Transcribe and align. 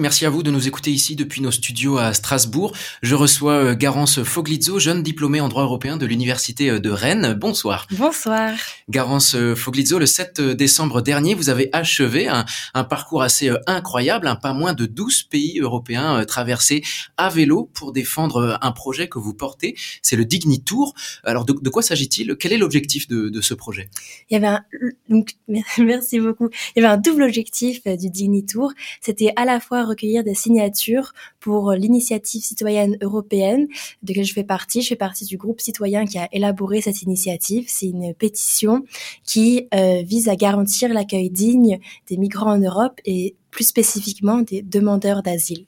Merci 0.00 0.24
à 0.24 0.30
vous 0.30 0.44
de 0.44 0.52
nous 0.52 0.68
écouter 0.68 0.92
ici 0.92 1.16
depuis 1.16 1.40
nos 1.40 1.50
studios 1.50 1.98
à 1.98 2.14
Strasbourg. 2.14 2.72
Je 3.02 3.16
reçois 3.16 3.54
euh, 3.54 3.74
Garance 3.74 4.22
Foglizzo, 4.22 4.78
jeune 4.78 5.02
diplômée 5.02 5.40
en 5.40 5.48
droit 5.48 5.64
européen 5.64 5.96
de 5.96 6.06
l'Université 6.06 6.70
euh, 6.70 6.78
de 6.78 6.88
Rennes. 6.88 7.34
Bonsoir. 7.34 7.88
Bonsoir. 7.90 8.54
Garance 8.88 9.34
euh, 9.34 9.56
Foglizzo, 9.56 9.98
le 9.98 10.06
7 10.06 10.40
décembre 10.40 11.02
dernier, 11.02 11.34
vous 11.34 11.48
avez 11.50 11.68
achevé 11.72 12.28
un, 12.28 12.44
un 12.74 12.84
parcours 12.84 13.22
assez 13.22 13.50
incroyable, 13.66 14.28
un 14.28 14.36
pas 14.36 14.52
moins 14.52 14.72
de 14.72 14.86
12 14.86 15.24
pays 15.24 15.58
européens 15.58 16.24
traversés 16.24 16.84
à 17.16 17.28
vélo 17.28 17.68
pour 17.74 17.90
défendre 17.90 18.56
un 18.62 18.70
projet 18.70 19.08
que 19.08 19.18
vous 19.18 19.34
portez. 19.34 19.74
C'est 20.02 20.14
le 20.14 20.24
Dignitour. 20.24 20.94
Alors 21.24 21.44
de, 21.44 21.54
de 21.60 21.70
quoi 21.70 21.82
s'agit-il? 21.82 22.36
Quel 22.36 22.52
est 22.52 22.58
l'objectif 22.58 23.08
de, 23.08 23.30
de, 23.30 23.40
ce 23.40 23.52
projet? 23.52 23.90
Il 24.30 24.34
y 24.34 24.36
avait 24.36 24.46
un, 24.46 24.64
donc, 25.08 25.34
merci 25.78 26.20
beaucoup. 26.20 26.50
Il 26.76 26.82
y 26.82 26.86
avait 26.86 26.94
un 26.94 26.98
double 26.98 27.24
objectif 27.24 27.82
du 27.84 28.10
Dignitour. 28.10 28.72
C'était 29.00 29.32
à 29.34 29.44
la 29.44 29.58
fois 29.58 29.87
recueillir 29.88 30.24
des 30.24 30.34
signatures 30.34 31.12
pour 31.40 31.72
l'initiative 31.72 32.42
citoyenne 32.42 32.96
européenne 33.02 33.66
de 34.02 34.12
laquelle 34.12 34.24
je 34.24 34.32
fais 34.32 34.44
partie. 34.44 34.82
Je 34.82 34.88
fais 34.88 34.96
partie 34.96 35.24
du 35.24 35.36
groupe 35.36 35.60
citoyen 35.60 36.06
qui 36.06 36.18
a 36.18 36.28
élaboré 36.32 36.80
cette 36.80 37.02
initiative. 37.02 37.64
C'est 37.68 37.86
une 37.86 38.14
pétition 38.14 38.84
qui 39.24 39.68
euh, 39.74 40.02
vise 40.02 40.28
à 40.28 40.36
garantir 40.36 40.92
l'accueil 40.92 41.30
digne 41.30 41.78
des 42.08 42.16
migrants 42.16 42.52
en 42.52 42.58
Europe 42.58 43.00
et 43.04 43.34
plus 43.50 43.64
spécifiquement 43.64 44.38
des 44.38 44.62
demandeurs 44.62 45.22
d'asile. 45.22 45.66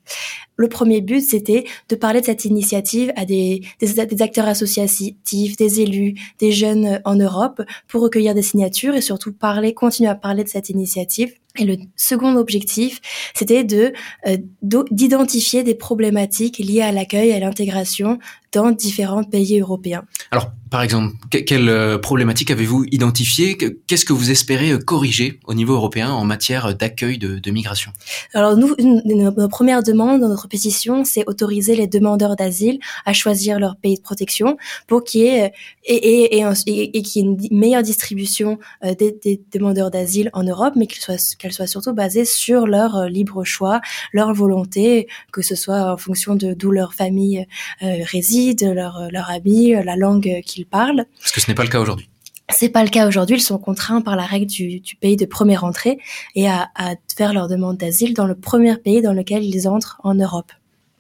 Le 0.57 0.69
premier 0.69 1.01
but, 1.01 1.23
c'était 1.23 1.65
de 1.89 1.97
parler 1.97 2.21
de 2.21 2.27
cette 2.27 2.45
initiative 2.45 3.13
à 3.17 3.25
des, 3.25 3.63
des, 3.81 4.07
des, 4.07 4.23
acteurs 4.23 4.47
associatifs, 4.47 5.57
des 5.57 5.81
élus, 5.81 6.15
des 6.39 6.53
jeunes 6.53 7.01
en 7.05 7.17
Europe 7.17 7.63
pour 7.89 8.03
recueillir 8.03 8.35
des 8.35 8.43
signatures 8.43 8.95
et 8.95 9.01
surtout 9.01 9.33
parler, 9.33 9.73
continuer 9.73 10.11
à 10.11 10.15
parler 10.15 10.45
de 10.45 10.49
cette 10.49 10.69
initiative 10.69 11.33
et 11.59 11.65
le 11.65 11.77
second 11.97 12.37
objectif, 12.37 13.01
c'était 13.35 13.65
de 13.65 13.93
euh, 14.27 14.37
d'identifier 14.63 15.65
des 15.65 15.75
problématiques 15.75 16.59
liées 16.59 16.83
à 16.83 16.93
l'accueil 16.93 17.31
et 17.31 17.35
à 17.35 17.41
l'intégration 17.41 18.19
dans 18.53 18.71
différents 18.73 19.25
pays 19.25 19.61
européens. 19.61 20.05
Alors, 20.31 20.51
par 20.71 20.83
exemple, 20.83 21.15
quelles 21.31 21.69
euh, 21.69 21.99
problématiques 21.99 22.51
avez-vous 22.51 22.85
identifiées 22.91 23.57
Qu'est-ce 23.87 24.05
que 24.05 24.13
vous 24.13 24.31
espérez 24.31 24.71
euh, 24.71 24.79
corriger 24.79 25.41
au 25.47 25.55
niveau 25.55 25.75
européen 25.75 26.11
en 26.11 26.25
matière 26.25 26.77
d'accueil 26.77 27.19
de, 27.19 27.39
de, 27.39 27.51
migration 27.51 27.93
Alors, 28.35 28.57
nous, 28.57 28.75
une, 28.79 29.03
nos 29.05 29.49
premières 29.49 29.83
demandes 29.83 30.21
dans 30.21 30.29
notre 30.29 30.49
pétition, 30.49 31.05
c'est 31.05 31.29
autoriser 31.29 31.75
les 31.75 31.87
demandeurs 31.87 32.37
d'asile 32.37 32.79
à 33.05 33.13
choisir 33.13 33.59
leur 33.59 33.77
pays 33.77 33.97
de 33.97 34.03
protection 34.03 34.57
pour 34.87 35.05
qu'il 35.05 35.23
y 35.23 35.27
ait 35.27 35.53
et, 35.85 35.95
et, 35.95 36.39
et, 36.39 36.99
et, 36.99 37.03
qu'il 37.03 37.23
y 37.23 37.25
ait 37.25 37.29
une 37.29 37.59
meilleure 37.59 37.83
distribution 37.83 38.59
des, 38.83 39.19
des 39.25 39.43
demandeurs 39.53 39.91
d'asile 39.91 40.31
en 40.35 40.45
Europe, 40.45 40.75
mais 40.77 40.87
qu'elle 40.87 41.01
soit 41.01 41.37
qu'elle 41.37 41.53
soit 41.53 41.67
surtout 41.67 41.95
basée 41.95 42.25
sur 42.25 42.67
leur 42.67 43.07
libre 43.07 43.45
choix, 43.45 43.81
leur 44.13 44.33
volonté, 44.35 45.09
que 45.33 45.43
ce 45.43 45.57
soit 45.57 45.93
en 45.93 45.97
fonction 45.97 46.37
de 46.37 46.55
d'où 46.55 46.71
leur 46.71 46.95
famille 46.95 47.47
réside 47.81 48.40
de 48.55 48.71
leur, 48.71 49.09
leur 49.11 49.31
habit, 49.31 49.73
la 49.85 49.97
langue 49.97 50.41
qu'ils 50.45 50.67
parlent. 50.67 51.05
Parce 51.21 51.33
que 51.33 51.41
ce 51.41 51.49
n'est 51.49 51.55
pas 51.55 51.65
le 51.65 51.69
cas 51.69 51.81
aujourd'hui. 51.81 52.09
C'est 52.53 52.69
pas 52.69 52.83
le 52.83 52.91
cas 52.91 53.07
aujourd'hui. 53.07 53.37
Ils 53.37 53.43
sont 53.43 53.59
contraints 53.59 54.01
par 54.01 54.17
la 54.17 54.25
règle 54.25 54.47
du, 54.47 54.81
du 54.81 54.97
pays 54.97 55.17
de 55.17 55.27
première 55.27 55.65
entrée 55.65 55.99
et 56.35 56.49
à, 56.49 56.69
à 56.75 56.95
faire 57.17 57.33
leur 57.33 57.49
demande 57.49 57.77
d'asile 57.77 58.15
dans 58.15 58.27
le 58.27 58.35
premier 58.35 58.77
pays 58.77 59.03
dans 59.03 59.13
lequel 59.13 59.45
ils 59.45 59.69
entrent 59.69 60.01
en 60.03 60.15
Europe. 60.15 60.53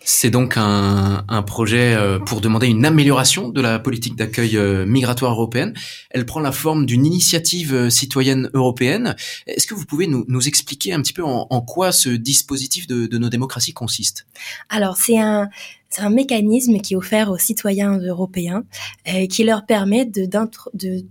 C'est 0.02 0.30
donc 0.30 0.56
un, 0.56 1.24
un, 1.28 1.42
projet 1.42 1.94
euh, 1.94 2.18
pour 2.18 2.40
demander 2.40 2.68
une 2.68 2.86
amélioration 2.86 3.50
de 3.50 3.60
la 3.60 3.78
politique 3.78 4.16
d'accueil 4.16 4.56
euh, 4.56 4.86
migratoire 4.86 5.32
européenne. 5.32 5.74
Elle 6.10 6.24
prend 6.24 6.40
la 6.40 6.52
forme 6.52 6.86
d'une 6.86 7.04
initiative 7.04 7.74
euh, 7.74 7.90
citoyenne 7.90 8.48
européenne. 8.54 9.14
Est-ce 9.46 9.66
que 9.66 9.74
vous 9.74 9.84
pouvez 9.84 10.06
nous, 10.06 10.24
nous, 10.26 10.48
expliquer 10.48 10.94
un 10.94 11.02
petit 11.02 11.12
peu 11.12 11.22
en, 11.22 11.46
en 11.50 11.60
quoi 11.60 11.92
ce 11.92 12.08
dispositif 12.08 12.86
de, 12.86 13.06
de 13.06 13.18
nos 13.18 13.28
démocraties 13.28 13.74
consiste? 13.74 14.26
Alors, 14.70 14.96
c'est 14.96 15.18
un, 15.18 15.50
c'est 15.90 16.02
un 16.02 16.10
mécanisme 16.10 16.78
qui 16.78 16.94
est 16.94 16.96
offert 16.96 17.30
aux 17.30 17.38
citoyens 17.38 17.98
européens 17.98 18.62
euh, 19.08 19.26
qui 19.26 19.42
leur 19.42 19.66
permet 19.66 20.04
de, 20.04 20.28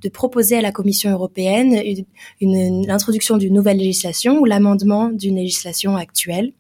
proposer 0.10 0.58
à 0.58 0.62
la 0.62 0.72
Commission 0.72 1.12
européenne 1.12 2.06
l'introduction 2.42 3.38
d'une 3.38 3.54
nouvelle 3.54 3.78
législation 3.78 4.40
ou 4.40 4.46
l'amendement 4.46 5.10
d'une 5.10 5.36
législation 5.36 5.98
actuelle. 5.98 6.54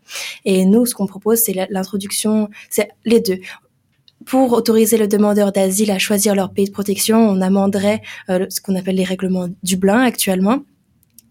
Et 0.44 0.66
nous, 0.66 0.85
ce 0.85 0.94
qu'on 0.94 1.08
propose, 1.08 1.40
c'est 1.40 1.68
l'introduction, 1.69 2.50
c'est 2.69 2.90
les 3.06 3.22
deux 3.22 3.40
pour 4.25 4.52
autoriser 4.52 4.97
le 4.97 5.08
demandeur 5.08 5.53
d'asile 5.53 5.91
à 5.91 5.97
choisir 5.97 6.35
leur 6.35 6.52
pays 6.52 6.66
de 6.66 6.72
protection, 6.72 7.18
on 7.18 7.41
amenderait 7.41 8.02
euh, 8.29 8.46
ce 8.50 8.59
qu'on 8.59 8.75
appelle 8.75 8.96
les 8.96 9.06
règlements 9.06 9.47
Dublin 9.63 10.02
actuellement. 10.02 10.59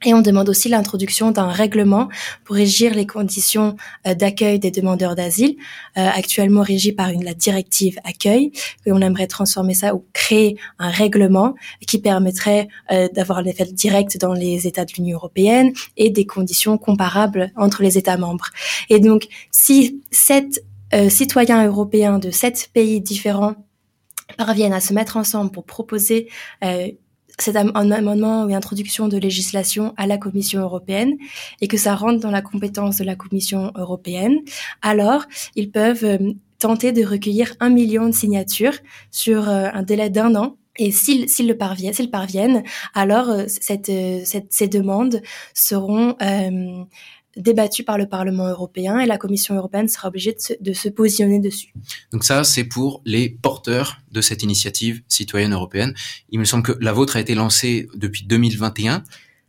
Et 0.04 0.14
on 0.14 0.20
demande 0.20 0.48
aussi 0.48 0.68
l'introduction 0.68 1.32
d'un 1.32 1.48
règlement 1.48 2.08
pour 2.44 2.56
régir 2.56 2.94
les 2.94 3.06
conditions 3.06 3.76
euh, 4.06 4.14
d'accueil 4.14 4.58
des 4.58 4.70
demandeurs 4.70 5.16
d'asile, 5.16 5.56
euh, 5.96 6.08
actuellement 6.14 6.62
régi 6.62 6.92
par 6.92 7.08
une, 7.08 7.24
la 7.24 7.34
directive 7.34 7.98
accueil. 8.04 8.52
Et 8.86 8.92
on 8.92 9.00
aimerait 9.00 9.26
transformer 9.26 9.74
ça 9.74 9.94
ou 9.94 10.04
créer 10.12 10.56
un 10.78 10.90
règlement 10.90 11.54
qui 11.86 11.98
permettrait 11.98 12.68
euh, 12.92 13.08
d'avoir 13.08 13.42
l'effet 13.42 13.64
direct 13.64 14.18
dans 14.18 14.34
les 14.34 14.66
États 14.66 14.84
de 14.84 14.92
l'Union 14.96 15.16
européenne 15.16 15.72
et 15.96 16.10
des 16.10 16.26
conditions 16.26 16.78
comparables 16.78 17.50
entre 17.56 17.82
les 17.82 17.98
États 17.98 18.16
membres. 18.16 18.46
Et 18.90 19.00
donc, 19.00 19.26
si 19.50 20.02
sept 20.10 20.62
citoyens 21.10 21.66
européens 21.66 22.18
de 22.18 22.30
sept 22.30 22.70
pays 22.72 23.02
différents 23.02 23.56
parviennent 24.38 24.72
à 24.72 24.80
se 24.80 24.94
mettre 24.94 25.18
ensemble 25.18 25.50
pour 25.50 25.64
proposer 25.64 26.28
c'est 27.38 27.56
un 27.56 27.90
amendement 27.90 28.44
ou 28.44 28.54
introduction 28.54 29.08
de 29.08 29.16
législation 29.16 29.94
à 29.96 30.06
la 30.06 30.18
Commission 30.18 30.60
européenne 30.60 31.16
et 31.60 31.68
que 31.68 31.76
ça 31.76 31.94
rentre 31.94 32.20
dans 32.20 32.30
la 32.30 32.42
compétence 32.42 32.98
de 32.98 33.04
la 33.04 33.16
Commission 33.16 33.72
européenne, 33.76 34.38
alors 34.82 35.24
ils 35.54 35.70
peuvent 35.70 36.04
euh, 36.04 36.32
tenter 36.58 36.92
de 36.92 37.04
recueillir 37.04 37.54
un 37.60 37.70
million 37.70 38.06
de 38.06 38.14
signatures 38.14 38.78
sur 39.10 39.48
euh, 39.48 39.68
un 39.72 39.82
délai 39.82 40.10
d'un 40.10 40.34
an. 40.34 40.56
Et 40.80 40.92
s'ils 40.92 41.26
le 41.40 41.54
parviennent, 41.54 41.92
s'ils 41.92 42.10
parviennent, 42.10 42.62
alors 42.94 43.30
euh, 43.30 43.44
cette, 43.48 43.90
cette, 44.24 44.52
ces 44.52 44.68
demandes 44.68 45.22
seront 45.52 46.14
débattu 47.38 47.84
par 47.84 47.96
le 47.96 48.06
Parlement 48.06 48.48
européen 48.48 48.98
et 48.98 49.06
la 49.06 49.16
Commission 49.16 49.54
européenne 49.54 49.88
sera 49.88 50.08
obligée 50.08 50.32
de 50.32 50.40
se, 50.40 50.52
de 50.60 50.72
se 50.72 50.88
positionner 50.88 51.38
dessus. 51.38 51.72
Donc 52.12 52.24
ça, 52.24 52.44
c'est 52.44 52.64
pour 52.64 53.00
les 53.04 53.28
porteurs 53.28 53.98
de 54.10 54.20
cette 54.20 54.42
initiative 54.42 55.02
citoyenne 55.08 55.52
européenne. 55.52 55.94
Il 56.30 56.38
me 56.38 56.44
semble 56.44 56.62
que 56.62 56.72
la 56.80 56.92
vôtre 56.92 57.16
a 57.16 57.20
été 57.20 57.34
lancée 57.34 57.88
depuis 57.94 58.24
2021, 58.24 59.04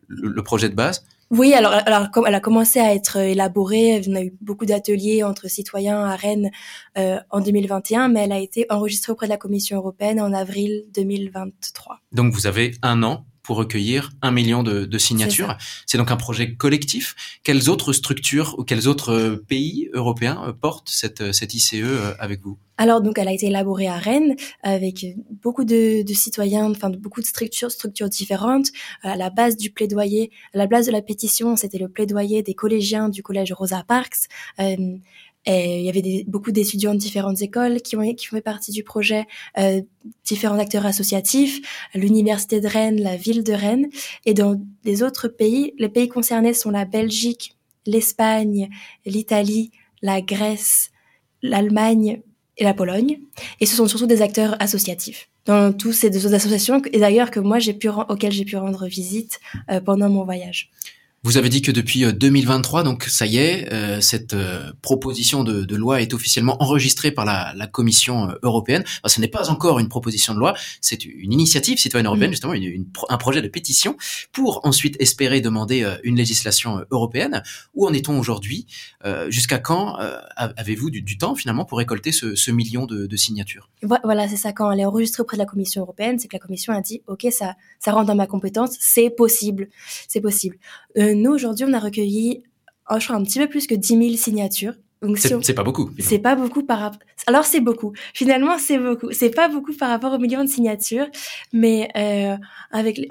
le, 0.08 0.44
projet 0.44 0.70
de 0.70 0.76
base. 0.76 1.04
Oui, 1.32 1.54
alors, 1.54 1.74
alors 1.74 2.08
elle 2.26 2.36
a 2.36 2.40
commencé 2.40 2.80
à 2.80 2.94
être 2.94 3.18
élaborée. 3.18 4.02
On 4.08 4.16
a 4.16 4.24
eu 4.24 4.34
beaucoup 4.42 4.66
d'ateliers 4.66 5.24
entre 5.24 5.48
citoyens 5.48 6.04
à 6.04 6.16
Rennes 6.16 6.50
euh, 6.98 7.20
en 7.30 7.40
2021, 7.40 8.08
mais 8.08 8.22
elle 8.22 8.32
a 8.32 8.40
été 8.40 8.66
enregistrée 8.70 9.12
auprès 9.12 9.28
de 9.28 9.32
la 9.32 9.38
Commission 9.38 9.78
européenne 9.78 10.20
en 10.20 10.34
avril 10.34 10.86
2023. 10.96 12.00
Donc 12.12 12.34
vous 12.34 12.48
avez 12.48 12.72
un 12.82 13.04
an 13.04 13.26
pour 13.50 13.58
recueillir 13.58 14.12
un 14.22 14.30
million 14.30 14.62
de, 14.62 14.86
de 14.86 14.98
signatures. 15.00 15.58
C'est 15.88 15.98
donc 15.98 16.12
un 16.12 16.18
projet 16.18 16.54
collectif. 16.54 17.16
Quelles 17.42 17.68
autres 17.68 17.94
structures 17.94 18.54
ou 18.60 18.64
quels 18.64 18.88
autres 18.88 19.12
euh, 19.12 19.44
pays 19.48 19.90
européens 19.94 20.40
euh, 20.46 20.54
portent 20.54 20.88
cette, 20.88 21.22
euh, 21.22 21.32
cette 21.32 21.56
ICE 21.56 21.82
avec 22.20 22.44
vous? 22.44 22.60
Alors 22.78 23.02
donc 23.02 23.18
elle 23.18 23.28
a 23.28 23.34
été 23.34 23.48
élaborée 23.48 23.88
à 23.88 23.98
Rennes 23.98 24.36
avec 24.64 25.06
beaucoup 25.44 25.66
de, 25.66 26.02
de 26.02 26.14
citoyens, 26.14 26.72
enfin 26.72 26.90
beaucoup 26.90 27.20
de 27.20 27.26
structures, 27.26 27.72
structures 27.72 28.08
différentes. 28.08 28.68
À 29.02 29.18
la 29.18 29.30
base 29.30 29.58
du 29.58 29.70
plaidoyer, 29.70 30.32
à 30.54 30.58
la 30.60 30.66
base 30.66 30.86
de 30.86 30.92
la 30.94 31.02
pétition, 31.02 31.58
c'était 31.58 31.78
le 31.78 31.90
plaidoyer 31.90 32.42
des 32.42 32.54
collégiens 32.54 33.10
du 33.10 33.22
collège 33.22 33.52
Rosa 33.52 33.84
Parks. 33.86 34.30
Euh, 34.60 34.96
et 35.46 35.80
il 35.80 35.86
y 35.86 35.90
avait 35.90 36.02
des, 36.02 36.26
beaucoup 36.28 36.52
d'étudiants 36.52 36.94
de 36.94 37.00
différentes 37.00 37.42
écoles 37.42 37.82
qui 37.82 37.96
ont 37.96 38.14
qui 38.14 38.26
font 38.28 38.40
partie 38.42 38.72
du 38.72 38.84
projet, 38.84 39.26
euh, 39.58 39.82
différents 40.26 40.60
acteurs 40.60 40.86
associatifs, 40.86 41.62
l'université 41.96 42.62
de 42.62 42.68
Rennes, 42.68 43.02
la 43.02 43.16
ville 43.16 43.44
de 43.44 43.54
Rennes, 43.54 43.90
et 44.26 44.34
dans 44.34 44.60
les 44.84 45.02
autres 45.02 45.28
pays, 45.28 45.74
les 45.78 45.90
pays 45.90 46.10
concernés 46.10 46.54
sont 46.54 46.72
la 46.72 46.86
Belgique, 46.86 47.56
l'Espagne, 47.86 48.70
l'Italie, 49.06 49.72
la 50.02 50.22
Grèce, 50.22 50.92
l'Allemagne 51.42 52.22
et 52.58 52.64
la 52.64 52.74
Pologne. 52.74 53.20
Et 53.60 53.66
ce 53.66 53.76
sont 53.76 53.88
surtout 53.88 54.08
des 54.08 54.22
acteurs 54.22 54.56
associatifs 54.60 55.30
dans 55.46 55.74
tous 55.74 55.94
ces 55.94 56.10
deux 56.10 56.34
associations, 56.34 56.82
et 56.92 57.00
d'ailleurs 57.00 57.32
que 57.32 57.40
moi 57.40 57.60
j'ai 57.60 57.74
pu 57.74 57.90
auxquelles 57.90 58.34
j'ai 58.34 58.46
pu 58.46 58.58
rendre 58.58 58.86
visite 58.86 59.40
euh, 59.72 59.80
pendant 59.82 60.10
mon 60.10 60.24
voyage. 60.24 60.70
Vous 61.24 61.36
avez 61.36 61.50
dit 61.50 61.62
que 61.62 61.72
depuis 61.72 62.06
2023, 62.14 62.80
euh, 62.80 62.84
donc 62.84 63.04
ça 63.04 63.26
y 63.26 63.40
est, 63.40 63.74
euh, 63.74 64.00
cette 64.00 64.34
euh, 64.34 64.72
proposition 64.82 65.44
de, 65.44 65.66
de, 65.66 65.76
loi 65.76 66.02
est 66.02 66.14
officiellement 66.14 66.56
enregistrée 66.64 67.12
par 67.12 67.26
la, 67.26 67.52
la 67.58 67.68
Commission 67.68 68.34
européenne. 68.42 68.84
Enfin, 68.86 69.14
ce 69.16 69.20
n'est 69.20 69.28
pas 69.28 69.50
encore 69.50 69.80
une 69.80 69.90
proposition 69.90 70.34
de 70.34 70.40
loi, 70.40 70.54
c'est 70.80 71.04
une 71.04 71.34
initiative 71.34 71.78
citoyenne 71.78 72.06
européenne, 72.06 72.30
mmh. 72.30 72.34
justement, 72.34 72.54
une, 72.54 72.64
une, 72.64 72.86
un 73.10 73.18
projet 73.18 73.42
de 73.42 73.50
pétition 73.50 73.98
pour 74.32 74.66
ensuite 74.66 74.96
espérer 75.02 75.42
demander 75.42 75.86
une 76.04 76.16
législation 76.16 76.86
européenne. 76.90 77.44
Où 77.74 77.86
en 77.86 77.94
est-on 77.94 78.18
aujourd'hui 78.18 78.66
Jusqu'à 79.28 79.60
quand 79.60 79.98
avez-vous 80.36 80.90
du, 80.90 81.02
du, 81.02 81.18
temps 81.18 81.36
finalement 81.36 81.66
pour 81.66 81.78
récolter 81.78 82.12
ce, 82.12 82.36
ce 82.36 82.52
million 82.52 82.86
de, 82.86 83.08
de, 83.08 83.16
signatures? 83.18 83.70
Voilà, 83.82 84.28
c'est 84.28 84.38
ça. 84.38 84.54
Quand 84.54 84.72
elle 84.72 84.80
est 84.80 84.86
enregistrée 84.86 85.22
auprès 85.22 85.38
de 85.38 85.42
la 85.42 85.46
Commission 85.46 85.82
européenne, 85.82 86.20
c'est 86.20 86.28
que 86.28 86.36
la 86.36 86.40
Commission 86.40 86.74
a 86.74 86.82
dit, 86.82 87.02
ok, 87.08 87.28
ça, 87.32 87.56
ça 87.80 87.92
rentre 87.92 88.08
dans 88.08 88.16
ma 88.16 88.28
compétence, 88.28 88.78
c'est 88.80 89.10
possible, 89.10 89.70
c'est 90.08 90.22
possible. 90.22 90.58
Euh, 90.98 91.09
nous, 91.14 91.32
aujourd'hui, 91.32 91.66
on 91.68 91.74
a 91.74 91.80
recueilli 91.80 92.44
je 92.98 93.04
crois, 93.06 93.16
un 93.16 93.24
petit 93.24 93.40
peu 93.40 93.48
plus 93.48 93.68
que 93.68 93.76
10 93.76 93.88
000 93.88 94.16
signatures. 94.16 94.74
C'est 95.16 95.54
pas 95.54 95.64
beaucoup. 95.64 95.92
C'est 95.98 96.20
pas 96.20 96.36
beaucoup 96.36 96.64
par 96.64 96.80
rapport. 96.80 97.00
Alors 97.26 97.46
c'est 97.46 97.62
beaucoup. 97.62 97.94
Finalement, 98.14 98.58
c'est 98.58 98.78
beaucoup. 98.78 99.12
C'est 99.12 99.30
pas 99.30 99.48
beaucoup 99.48 99.72
par 99.74 99.90
rapport 99.90 100.12
aux 100.12 100.20
millions 100.20 100.44
de 100.44 100.50
signatures, 100.50 101.08
mais 101.54 101.90
euh, 101.96 102.36
avec 102.72 103.08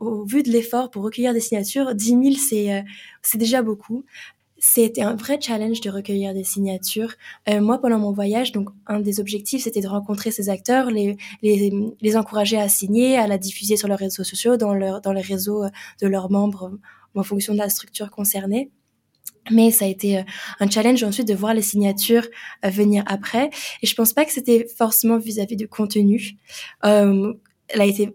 au 0.00 0.24
vu 0.24 0.42
de 0.42 0.50
l'effort 0.50 0.90
pour 0.90 1.04
recueillir 1.04 1.32
des 1.32 1.40
signatures, 1.40 1.94
10 1.94 2.08
000 2.08 2.22
c'est 2.32 2.74
euh, 2.74 2.80
c'est 3.22 3.38
déjà 3.38 3.62
beaucoup. 3.62 4.04
C'était 4.58 5.02
un 5.02 5.14
vrai 5.14 5.38
challenge 5.40 5.80
de 5.80 5.88
recueillir 5.88 6.34
des 6.34 6.44
signatures. 6.44 7.14
Euh, 7.48 7.60
moi, 7.60 7.80
pendant 7.80 7.98
mon 7.98 8.12
voyage, 8.12 8.50
donc 8.50 8.68
un 8.86 9.00
des 9.00 9.20
objectifs, 9.20 9.62
c'était 9.62 9.80
de 9.80 9.88
rencontrer 9.88 10.32
ces 10.32 10.50
acteurs, 10.50 10.90
les, 10.90 11.16
les, 11.42 11.72
les 11.98 12.16
encourager 12.16 12.58
à 12.58 12.68
signer, 12.68 13.16
à 13.16 13.26
la 13.26 13.38
diffuser 13.38 13.76
sur 13.76 13.88
leurs 13.88 14.00
réseaux 14.00 14.24
sociaux, 14.24 14.56
dans 14.56 14.74
leur 14.74 15.00
dans 15.00 15.12
les 15.12 15.22
réseaux 15.22 15.64
de 16.02 16.08
leurs 16.08 16.30
membres, 16.30 16.72
en 17.14 17.22
fonction 17.22 17.52
de 17.52 17.58
la 17.58 17.68
structure 17.68 18.10
concernée. 18.10 18.70
Mais 19.50 19.70
ça 19.70 19.86
a 19.86 19.88
été 19.88 20.18
euh, 20.18 20.22
un 20.60 20.68
challenge 20.68 21.02
ensuite 21.02 21.26
de 21.26 21.34
voir 21.34 21.54
les 21.54 21.62
signatures 21.62 22.26
euh, 22.64 22.68
venir 22.68 23.02
après. 23.06 23.50
Et 23.82 23.86
je 23.86 23.94
pense 23.94 24.12
pas 24.12 24.24
que 24.24 24.32
c'était 24.32 24.66
forcément 24.76 25.18
vis-à-vis 25.18 25.56
du 25.56 25.68
contenu. 25.68 26.32
Euh, 26.84 27.32
elle 27.68 27.80
a 27.80 27.86
été 27.86 28.14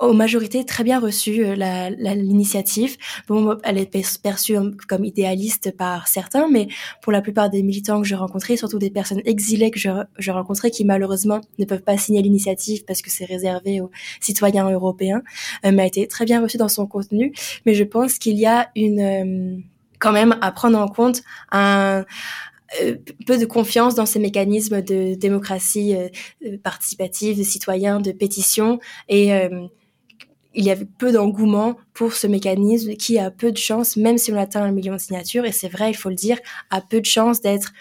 en 0.00 0.14
majorité 0.14 0.64
très 0.64 0.84
bien 0.84 1.00
reçue 1.00 1.44
euh, 1.44 1.54
l'initiative. 1.54 2.96
Bon, 3.26 3.56
elle 3.64 3.78
est 3.78 3.90
perçue 4.22 4.56
comme 4.88 5.04
idéaliste 5.04 5.76
par 5.76 6.08
certains, 6.08 6.48
mais 6.48 6.68
pour 7.02 7.12
la 7.12 7.22
plupart 7.22 7.50
des 7.50 7.62
militants 7.62 8.00
que 8.00 8.06
j'ai 8.06 8.14
rencontrés, 8.14 8.56
surtout 8.56 8.78
des 8.78 8.90
personnes 8.90 9.22
exilées 9.24 9.70
que 9.70 9.78
j'ai 9.78 10.30
rencontrées, 10.30 10.70
qui 10.70 10.84
malheureusement 10.84 11.40
ne 11.58 11.64
peuvent 11.64 11.82
pas 11.82 11.96
signer 11.96 12.22
l'initiative 12.22 12.84
parce 12.84 13.02
que 13.02 13.10
c'est 13.10 13.24
réservé 13.24 13.80
aux 13.80 13.90
citoyens 14.20 14.70
européens, 14.70 15.22
euh, 15.64 15.72
mais 15.72 15.82
a 15.82 15.86
été 15.86 16.06
très 16.06 16.24
bien 16.24 16.42
reçue 16.42 16.58
dans 16.58 16.68
son 16.68 16.86
contenu. 16.86 17.32
Mais 17.66 17.74
je 17.74 17.84
pense 17.84 18.18
qu'il 18.18 18.36
y 18.36 18.46
a 18.46 18.70
une 18.76 19.62
quand 19.98 20.12
même 20.12 20.36
à 20.40 20.52
prendre 20.52 20.78
en 20.78 20.88
compte 20.88 21.22
un 21.50 22.00
euh, 22.00 22.04
peu 23.26 23.38
de 23.38 23.46
confiance 23.46 23.94
dans 23.94 24.06
ces 24.06 24.18
mécanismes 24.18 24.82
de 24.82 25.14
démocratie 25.14 25.94
euh, 25.94 26.08
euh, 26.46 26.58
participative, 26.58 27.38
de 27.38 27.42
citoyens, 27.42 28.00
de 28.00 28.12
pétition 28.12 28.78
et 29.08 29.30
il 30.54 30.64
y 30.64 30.70
avait 30.70 30.86
peu 30.86 31.12
d'engouement 31.12 31.76
pour 31.94 32.14
ce 32.14 32.26
mécanisme 32.26 32.94
qui 32.94 33.18
a 33.18 33.30
peu 33.30 33.52
de 33.52 33.56
chances, 33.56 33.96
même 33.96 34.18
si 34.18 34.32
on 34.32 34.36
atteint 34.36 34.62
un 34.62 34.72
million 34.72 34.94
de 34.94 34.98
signatures, 34.98 35.44
et 35.44 35.52
c'est 35.52 35.68
vrai, 35.68 35.90
il 35.90 35.94
faut 35.94 36.08
le 36.08 36.14
dire, 36.16 36.38
a 36.70 36.80
peu 36.80 37.00
de 37.00 37.06
chances 37.06 37.40
d'être 37.40 37.72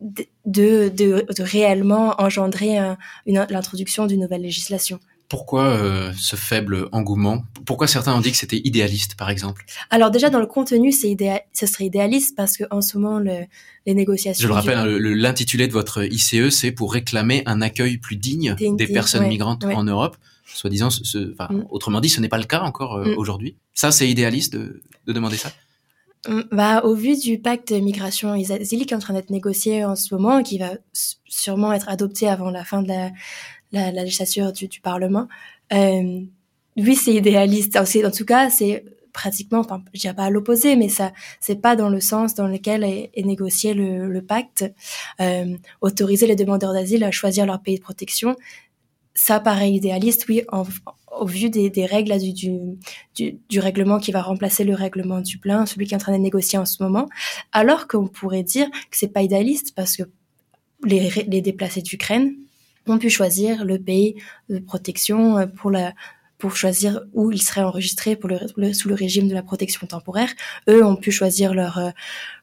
de, 0.00 0.26
de, 0.44 0.90
de, 0.90 1.42
réellement 1.42 2.20
engendrer 2.20 2.78
l'introduction 3.26 4.06
d'une 4.06 4.20
nouvelle 4.20 4.42
législation. 4.42 5.00
Pourquoi 5.28 5.64
euh, 5.64 6.12
ce 6.16 6.36
faible 6.36 6.88
engouement? 6.92 7.44
Pourquoi 7.64 7.86
certains 7.88 8.14
ont 8.14 8.20
dit 8.20 8.30
que 8.30 8.36
c'était 8.36 8.60
idéaliste, 8.62 9.16
par 9.16 9.28
exemple? 9.28 9.64
Alors 9.90 10.10
déjà 10.10 10.30
dans 10.30 10.38
le 10.38 10.46
contenu, 10.46 10.92
c'est 10.92 11.10
idéal, 11.10 11.40
ce 11.52 11.66
serait 11.66 11.86
idéaliste 11.86 12.36
parce 12.36 12.56
que 12.56 12.64
en 12.70 12.80
ce 12.80 12.96
moment 12.96 13.18
le, 13.18 13.40
les 13.86 13.94
négociations. 13.94 14.42
Je 14.42 14.48
le 14.48 14.54
rappelle, 14.54 14.78
hein, 14.78 14.86
l'intitulé 14.86 15.66
de 15.66 15.72
votre 15.72 16.04
ICE, 16.04 16.50
c'est 16.50 16.70
pour 16.72 16.92
réclamer 16.92 17.42
un 17.46 17.60
accueil 17.60 17.98
plus 17.98 18.16
digne 18.16 18.54
des, 18.54 18.86
personnes 18.86 19.26
migrantes 19.28 19.64
en 19.64 19.84
Europe. 19.84 20.16
Soi-disant, 20.46 20.88
enfin, 20.88 21.52
mm. 21.52 21.66
autrement 21.70 22.00
dit, 22.00 22.08
ce 22.08 22.20
n'est 22.20 22.28
pas 22.28 22.38
le 22.38 22.44
cas 22.44 22.60
encore 22.60 22.94
euh, 22.94 23.14
mm. 23.14 23.18
aujourd'hui. 23.18 23.56
Ça, 23.74 23.90
c'est 23.90 24.08
idéaliste 24.08 24.54
de, 24.54 24.80
de 25.06 25.12
demander 25.12 25.36
ça? 25.36 25.50
Mm, 26.28 26.42
bah, 26.52 26.82
au 26.84 26.94
vu 26.94 27.16
du 27.16 27.38
pacte 27.38 27.72
de 27.72 27.78
migration 27.78 28.32
asile 28.32 28.86
qui 28.86 28.94
est 28.94 28.96
en 28.96 29.00
train 29.00 29.14
d'être 29.14 29.30
négocié 29.30 29.84
en 29.84 29.96
ce 29.96 30.14
moment, 30.14 30.42
qui 30.42 30.58
va 30.58 30.72
sûrement 31.24 31.72
être 31.72 31.88
adopté 31.88 32.28
avant 32.28 32.50
la 32.50 32.64
fin 32.64 32.82
de 32.82 32.88
la, 32.88 33.10
la, 33.72 33.92
la 33.92 34.02
législature 34.02 34.52
du, 34.52 34.80
Parlement. 34.80 35.28
Euh, 35.72 36.20
oui, 36.76 36.94
c'est 36.94 37.14
idéaliste. 37.14 37.76
En 37.76 38.10
tout 38.10 38.24
cas, 38.24 38.50
c'est 38.50 38.84
pratiquement, 39.12 39.60
enfin, 39.60 39.82
je 39.94 40.00
dirais 40.00 40.14
pas 40.14 40.24
à 40.24 40.30
l'opposé, 40.30 40.76
mais 40.76 40.90
ça, 40.90 41.12
c'est 41.40 41.56
pas 41.56 41.74
dans 41.74 41.88
le 41.88 42.00
sens 42.00 42.34
dans 42.34 42.46
lequel 42.46 42.84
est, 42.84 43.10
négocié 43.24 43.72
le, 43.72 44.20
pacte. 44.20 44.64
Euh, 45.20 45.56
autoriser 45.80 46.26
les 46.26 46.36
demandeurs 46.36 46.74
d'asile 46.74 47.02
à 47.02 47.10
choisir 47.10 47.46
leur 47.46 47.62
pays 47.62 47.76
de 47.76 47.82
protection, 47.82 48.36
ça 49.14 49.40
paraît 49.40 49.72
idéaliste, 49.72 50.26
oui, 50.28 50.42
au 51.18 51.24
vu 51.24 51.48
des, 51.48 51.86
règles 51.86 52.14
du, 52.18 53.58
règlement 53.58 53.98
qui 53.98 54.12
va 54.12 54.20
remplacer 54.20 54.64
le 54.64 54.74
règlement 54.74 55.22
du 55.22 55.38
plein, 55.38 55.64
celui 55.64 55.86
qui 55.86 55.94
est 55.94 55.96
en 55.96 56.00
train 56.00 56.12
de 56.12 56.22
négocier 56.22 56.58
en 56.58 56.66
ce 56.66 56.82
moment, 56.82 57.08
alors 57.52 57.88
qu'on 57.88 58.08
pourrait 58.08 58.42
dire 58.42 58.70
que 58.70 58.98
c'est 58.98 59.08
pas 59.08 59.22
idéaliste 59.22 59.72
parce 59.74 59.96
que 59.96 60.02
les 60.84 61.40
déplacés 61.40 61.80
d'Ukraine, 61.80 62.34
ont 62.86 62.98
pu 62.98 63.10
choisir 63.10 63.64
le 63.64 63.78
pays 63.78 64.16
de 64.48 64.58
protection 64.58 65.38
euh, 65.38 65.46
pour 65.46 65.70
la 65.70 65.92
pour 66.38 66.54
choisir 66.56 67.00
où 67.14 67.32
ils 67.32 67.40
seraient 67.40 67.62
enregistrés 67.62 68.14
pour 68.16 68.28
le, 68.28 68.72
sous 68.72 68.88
le 68.88 68.94
régime 68.94 69.28
de 69.28 69.34
la 69.34 69.42
protection 69.42 69.86
temporaire. 69.86 70.28
Eux 70.68 70.84
ont 70.84 70.96
pu 70.96 71.10
choisir 71.10 71.54
leur 71.54 71.78
euh, 71.78 71.90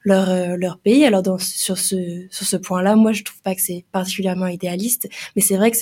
leur 0.04 0.30
euh, 0.30 0.56
leur 0.58 0.80
pays. 0.80 1.06
Alors 1.06 1.22
dans 1.22 1.38
sur 1.38 1.78
ce 1.78 2.26
sur 2.30 2.46
ce 2.46 2.58
point-là, 2.58 2.96
moi 2.96 3.12
je 3.12 3.24
trouve 3.24 3.42
pas 3.42 3.56
que 3.56 3.62
c'est 3.62 3.86
particulièrement 3.92 4.48
idéaliste, 4.48 5.10
mais 5.36 5.42
c'est 5.42 5.58
vrai 5.58 5.72
que 5.72 5.78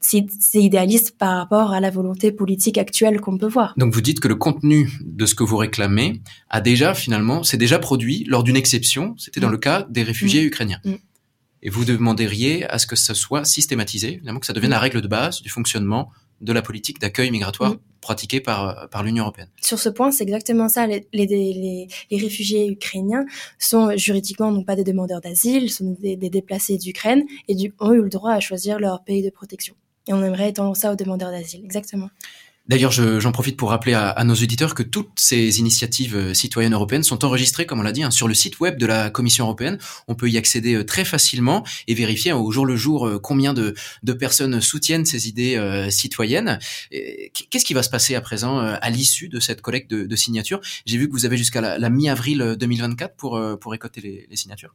c'est 0.00 0.26
idéaliste 0.54 1.16
par 1.16 1.38
rapport 1.38 1.72
à 1.72 1.80
la 1.80 1.90
volonté 1.90 2.30
politique 2.30 2.76
actuelle 2.76 3.20
qu'on 3.20 3.38
peut 3.38 3.48
voir. 3.48 3.72
Donc 3.78 3.94
vous 3.94 4.02
dites 4.02 4.20
que 4.20 4.28
le 4.28 4.36
contenu 4.36 4.90
de 5.02 5.24
ce 5.24 5.34
que 5.34 5.42
vous 5.42 5.56
réclamez 5.56 6.20
a 6.50 6.60
déjà 6.60 6.92
finalement 6.94 7.42
c'est 7.42 7.56
déjà 7.56 7.78
produit 7.78 8.24
lors 8.28 8.42
d'une 8.42 8.56
exception. 8.56 9.14
C'était 9.16 9.40
dans 9.40 9.48
mm. 9.48 9.52
le 9.52 9.58
cas 9.58 9.86
des 9.88 10.02
réfugiés 10.02 10.42
mm. 10.42 10.46
ukrainiens. 10.46 10.80
Mm 10.84 10.94
et 11.62 11.70
vous 11.70 11.84
demanderiez 11.84 12.64
à 12.64 12.78
ce 12.78 12.86
que 12.86 12.96
ça 12.96 13.14
soit 13.14 13.44
systématisé, 13.44 14.20
que 14.40 14.46
ça 14.46 14.52
devienne 14.52 14.70
la 14.70 14.78
règle 14.78 15.00
de 15.00 15.08
base 15.08 15.42
du 15.42 15.48
fonctionnement 15.48 16.10
de 16.40 16.52
la 16.52 16.62
politique 16.62 17.00
d'accueil 17.00 17.30
migratoire 17.30 17.76
pratiquée 18.00 18.40
par, 18.40 18.88
par 18.90 19.02
l'Union 19.02 19.24
européenne. 19.24 19.48
Sur 19.60 19.78
ce 19.78 19.88
point, 19.88 20.10
c'est 20.10 20.22
exactement 20.22 20.68
ça. 20.68 20.86
Les, 20.86 21.06
les, 21.12 21.26
les, 21.26 21.88
les, 22.10 22.18
réfugiés 22.18 22.68
ukrainiens 22.70 23.24
sont 23.58 23.96
juridiquement 23.96 24.52
non 24.52 24.62
pas 24.62 24.76
des 24.76 24.84
demandeurs 24.84 25.20
d'asile, 25.20 25.70
sont 25.70 25.96
des, 25.98 26.16
des 26.16 26.30
déplacés 26.30 26.76
d'Ukraine 26.76 27.24
et 27.48 27.54
du, 27.54 27.74
ont 27.80 27.92
eu 27.92 28.02
le 28.02 28.10
droit 28.10 28.32
à 28.32 28.40
choisir 28.40 28.78
leur 28.78 29.02
pays 29.02 29.22
de 29.22 29.30
protection. 29.30 29.74
Et 30.08 30.12
on 30.12 30.22
aimerait 30.22 30.50
étendre 30.50 30.76
ça 30.76 30.92
aux 30.92 30.96
demandeurs 30.96 31.30
d'asile, 31.30 31.64
exactement. 31.64 32.10
D'ailleurs, 32.68 32.90
j'en 32.90 33.30
profite 33.30 33.56
pour 33.56 33.70
rappeler 33.70 33.94
à, 33.94 34.24
nos 34.24 34.34
auditeurs 34.34 34.74
que 34.74 34.82
toutes 34.82 35.20
ces 35.20 35.60
initiatives 35.60 36.16
euh, 36.16 36.34
citoyennes 36.34 36.74
européennes 36.74 37.04
sont 37.04 37.24
enregistrées, 37.24 37.64
comme 37.64 37.78
on 37.78 37.82
l'a 37.82 37.92
dit, 37.92 38.02
hein, 38.02 38.10
sur 38.10 38.26
le 38.26 38.34
site 38.34 38.58
web 38.58 38.76
de 38.76 38.86
la 38.86 39.08
Commission 39.08 39.44
européenne. 39.44 39.78
On 40.08 40.16
peut 40.16 40.28
y 40.28 40.36
accéder 40.36 40.74
euh, 40.74 40.84
très 40.84 41.04
facilement 41.04 41.64
et 41.86 41.94
vérifier 41.94 42.32
hein, 42.32 42.38
au 42.38 42.50
jour 42.50 42.66
le 42.66 42.74
jour 42.74 43.06
euh, 43.06 43.20
combien 43.20 43.54
de, 43.54 43.74
personnes 44.18 44.60
soutiennent 44.60 45.04
ces 45.04 45.28
idées 45.28 45.86
citoyennes. 45.90 46.58
Qu'est-ce 46.90 47.64
qui 47.64 47.74
va 47.74 47.82
se 47.82 47.90
passer 47.90 48.14
à 48.14 48.20
présent 48.22 48.58
à 48.58 48.90
l'issue 48.90 49.28
de 49.28 49.40
cette 49.40 49.60
collecte 49.60 49.90
de, 49.90 50.16
signatures? 50.16 50.60
J'ai 50.86 50.96
vu 50.96 51.06
que 51.06 51.12
vous 51.12 51.26
avez 51.26 51.36
jusqu'à 51.36 51.60
la, 51.60 51.90
mi-avril 51.90 52.56
2024 52.58 53.14
pour, 53.14 53.38
pour 53.60 53.72
récolter 53.72 54.26
les 54.30 54.36
signatures. 54.36 54.74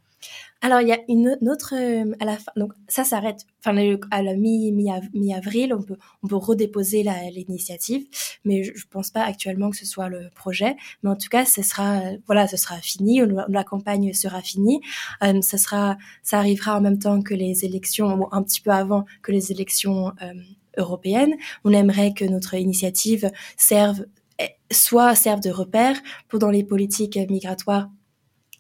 Alors, 0.62 0.80
il 0.82 0.88
y 0.88 0.92
a 0.92 1.00
une, 1.08 1.38
autre 1.50 1.74
à 2.20 2.26
la 2.26 2.38
fin. 2.38 2.52
Donc, 2.56 2.74
ça 2.88 3.04
s'arrête. 3.04 3.46
Enfin, 3.64 3.78
à 4.10 4.24
la 4.24 4.36
mi 4.36 4.72
mi 4.72 5.34
avril, 5.34 5.74
on 5.74 5.84
peut 5.84 5.98
on 6.24 6.28
peut 6.28 6.36
redéposer 6.36 7.04
l'initiative, 7.32 8.06
mais 8.44 8.64
je, 8.64 8.74
je 8.76 8.86
pense 8.90 9.12
pas 9.12 9.24
actuellement 9.24 9.70
que 9.70 9.78
ce 9.78 9.86
soit 9.86 10.10
le 10.10 10.30
projet. 10.36 10.76
Mais 11.04 11.10
en 11.10 11.16
tout 11.16 11.30
cas, 11.30 11.46
ce 11.46 11.62
sera 11.62 12.02
voilà, 12.26 12.48
ce 12.48 12.58
sera 12.58 12.78
fini. 12.78 13.22
La 13.50 13.64
campagne 13.64 14.14
sera 14.14 14.42
finie. 14.42 14.82
Euh, 15.24 15.42
ça 15.42 15.58
sera 15.58 15.98
ça 16.24 16.40
arrivera 16.40 16.78
en 16.78 16.82
même 16.82 17.00
temps 17.00 17.22
que 17.22 17.34
les 17.34 17.66
élections, 17.66 18.32
un 18.34 18.44
petit 18.44 18.62
peu 18.62 18.72
avant 18.72 19.06
que 19.22 19.32
les 19.32 19.52
élections 19.52 20.14
euh, 20.22 20.34
européennes. 20.78 21.36
On 21.64 21.72
aimerait 21.74 22.14
que 22.14 22.26
notre 22.26 22.56
initiative 22.56 23.32
serve 23.58 24.06
eh, 24.40 24.50
soit 24.72 25.16
serve 25.16 25.42
de 25.42 25.52
repère 25.52 25.98
pour 26.28 26.40
dans 26.40 26.50
les 26.50 26.64
politiques 26.64 27.20
migratoires 27.30 27.90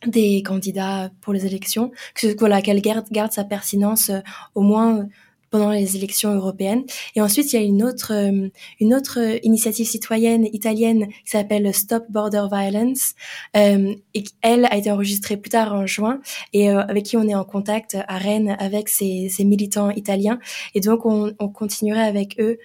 des 0.07 0.41
candidats 0.43 1.11
pour 1.21 1.33
les 1.33 1.45
élections, 1.45 1.91
que 2.15 2.37
voilà 2.39 2.61
qu'elle 2.61 2.81
garde, 2.81 3.05
garde 3.11 3.31
sa 3.31 3.43
pertinence 3.43 4.09
euh, 4.09 4.19
au 4.55 4.61
moins 4.61 5.07
pendant 5.49 5.69
les 5.69 5.97
élections 5.97 6.33
européennes. 6.33 6.83
Et 7.15 7.21
ensuite, 7.21 7.51
il 7.51 7.55
y 7.57 7.59
a 7.59 7.65
une 7.65 7.83
autre 7.83 8.13
euh, 8.13 8.47
une 8.79 8.93
autre 8.93 9.19
initiative 9.43 9.85
citoyenne 9.85 10.45
italienne 10.53 11.07
qui 11.07 11.31
s'appelle 11.31 11.73
Stop 11.73 12.05
Border 12.09 12.45
Violence 12.49 13.15
euh, 13.57 13.93
et 14.13 14.23
elle 14.41 14.65
a 14.65 14.77
été 14.77 14.89
enregistrée 14.89 15.35
plus 15.35 15.49
tard 15.49 15.73
en 15.73 15.85
juin 15.85 16.21
et 16.53 16.69
avec 16.69 17.03
qui 17.03 17.17
on 17.17 17.27
est 17.27 17.35
en 17.35 17.43
contact 17.43 17.97
à 18.07 18.17
Rennes 18.17 18.55
avec 18.59 18.87
ces, 18.87 19.27
ces 19.29 19.43
militants 19.43 19.91
italiens. 19.91 20.39
Et 20.73 20.79
donc, 20.79 21.05
on, 21.05 21.33
on 21.39 21.49
continuerait 21.49 22.07
avec 22.07 22.39
eux 22.39 22.57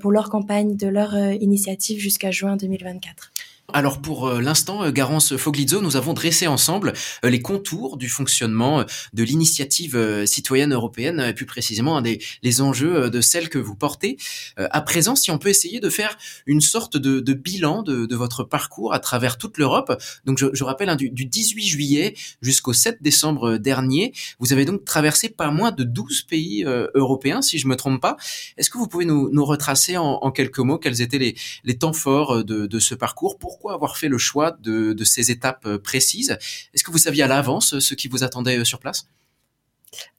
pour 0.00 0.10
leur 0.10 0.28
campagne 0.28 0.76
de 0.76 0.88
leur 0.88 1.16
initiative 1.16 2.00
jusqu'à 2.00 2.32
juin 2.32 2.56
2024. 2.56 3.32
Alors 3.74 4.00
pour 4.00 4.28
euh, 4.28 4.40
l'instant, 4.40 4.82
euh, 4.82 4.90
Garance 4.90 5.36
Foglizzo, 5.36 5.82
nous 5.82 5.96
avons 5.96 6.14
dressé 6.14 6.46
ensemble 6.46 6.94
euh, 7.22 7.28
les 7.28 7.42
contours 7.42 7.98
du 7.98 8.08
fonctionnement 8.08 8.82
de 9.12 9.22
l'initiative 9.22 10.24
citoyenne 10.24 10.72
européenne, 10.72 11.20
et 11.20 11.34
plus 11.34 11.44
précisément 11.44 12.00
des, 12.00 12.18
les 12.42 12.62
enjeux 12.62 13.10
de 13.10 13.20
celle 13.20 13.50
que 13.50 13.58
vous 13.58 13.74
portez. 13.74 14.16
À 14.56 14.80
présent, 14.80 15.14
si 15.14 15.30
on 15.30 15.38
peut 15.38 15.48
essayer 15.48 15.80
de 15.80 15.90
faire 15.90 16.16
une 16.46 16.60
sorte 16.60 16.96
de, 16.96 17.32
bilan 17.34 17.82
de, 17.82 18.14
votre 18.14 18.44
parcours 18.44 18.94
à 18.94 19.00
travers 19.00 19.36
toute 19.38 19.58
l'Europe. 19.58 19.92
Donc 20.24 20.38
je, 20.38 20.64
rappelle, 20.64 20.88
hein, 20.88 20.96
du, 20.96 21.10
18 21.10 21.66
juillet 21.66 22.14
jusqu'au 22.40 22.72
7 22.72 23.02
décembre 23.02 23.58
dernier, 23.58 24.12
vous 24.38 24.52
avez 24.52 24.64
donc 24.64 24.84
traversé 24.84 25.28
pas 25.28 25.50
moins 25.50 25.72
de 25.72 25.84
12 25.84 26.22
pays 26.22 26.64
européens, 26.94 27.42
si 27.42 27.58
je 27.58 27.66
me 27.66 27.76
trompe 27.76 28.00
pas. 28.00 28.16
Est-ce 28.56 28.70
que 28.70 28.78
vous 28.78 28.88
pouvez 28.88 29.04
nous, 29.04 29.44
retracer 29.44 29.96
en, 29.96 30.30
quelques 30.30 30.58
mots 30.58 30.78
quels 30.78 31.02
étaient 31.02 31.34
les, 31.64 31.78
temps 31.78 31.92
forts 31.92 32.44
de, 32.44 32.66
de 32.66 32.78
ce 32.78 32.94
parcours 32.94 33.38
pour 33.38 33.57
pourquoi 33.58 33.74
avoir 33.74 33.96
fait 33.96 34.08
le 34.08 34.18
choix 34.18 34.56
de, 34.60 34.94
ces 35.04 35.32
étapes 35.32 35.76
précises? 35.78 36.38
Est-ce 36.72 36.84
que 36.84 36.92
vous 36.92 36.98
saviez 36.98 37.24
à 37.24 37.26
l'avance 37.26 37.80
ce 37.80 37.94
qui 37.94 38.06
vous 38.06 38.22
attendait 38.22 38.64
sur 38.64 38.78
place? 38.78 39.08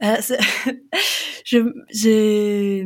Euh, 0.04 0.18
j'ai, 1.46 2.86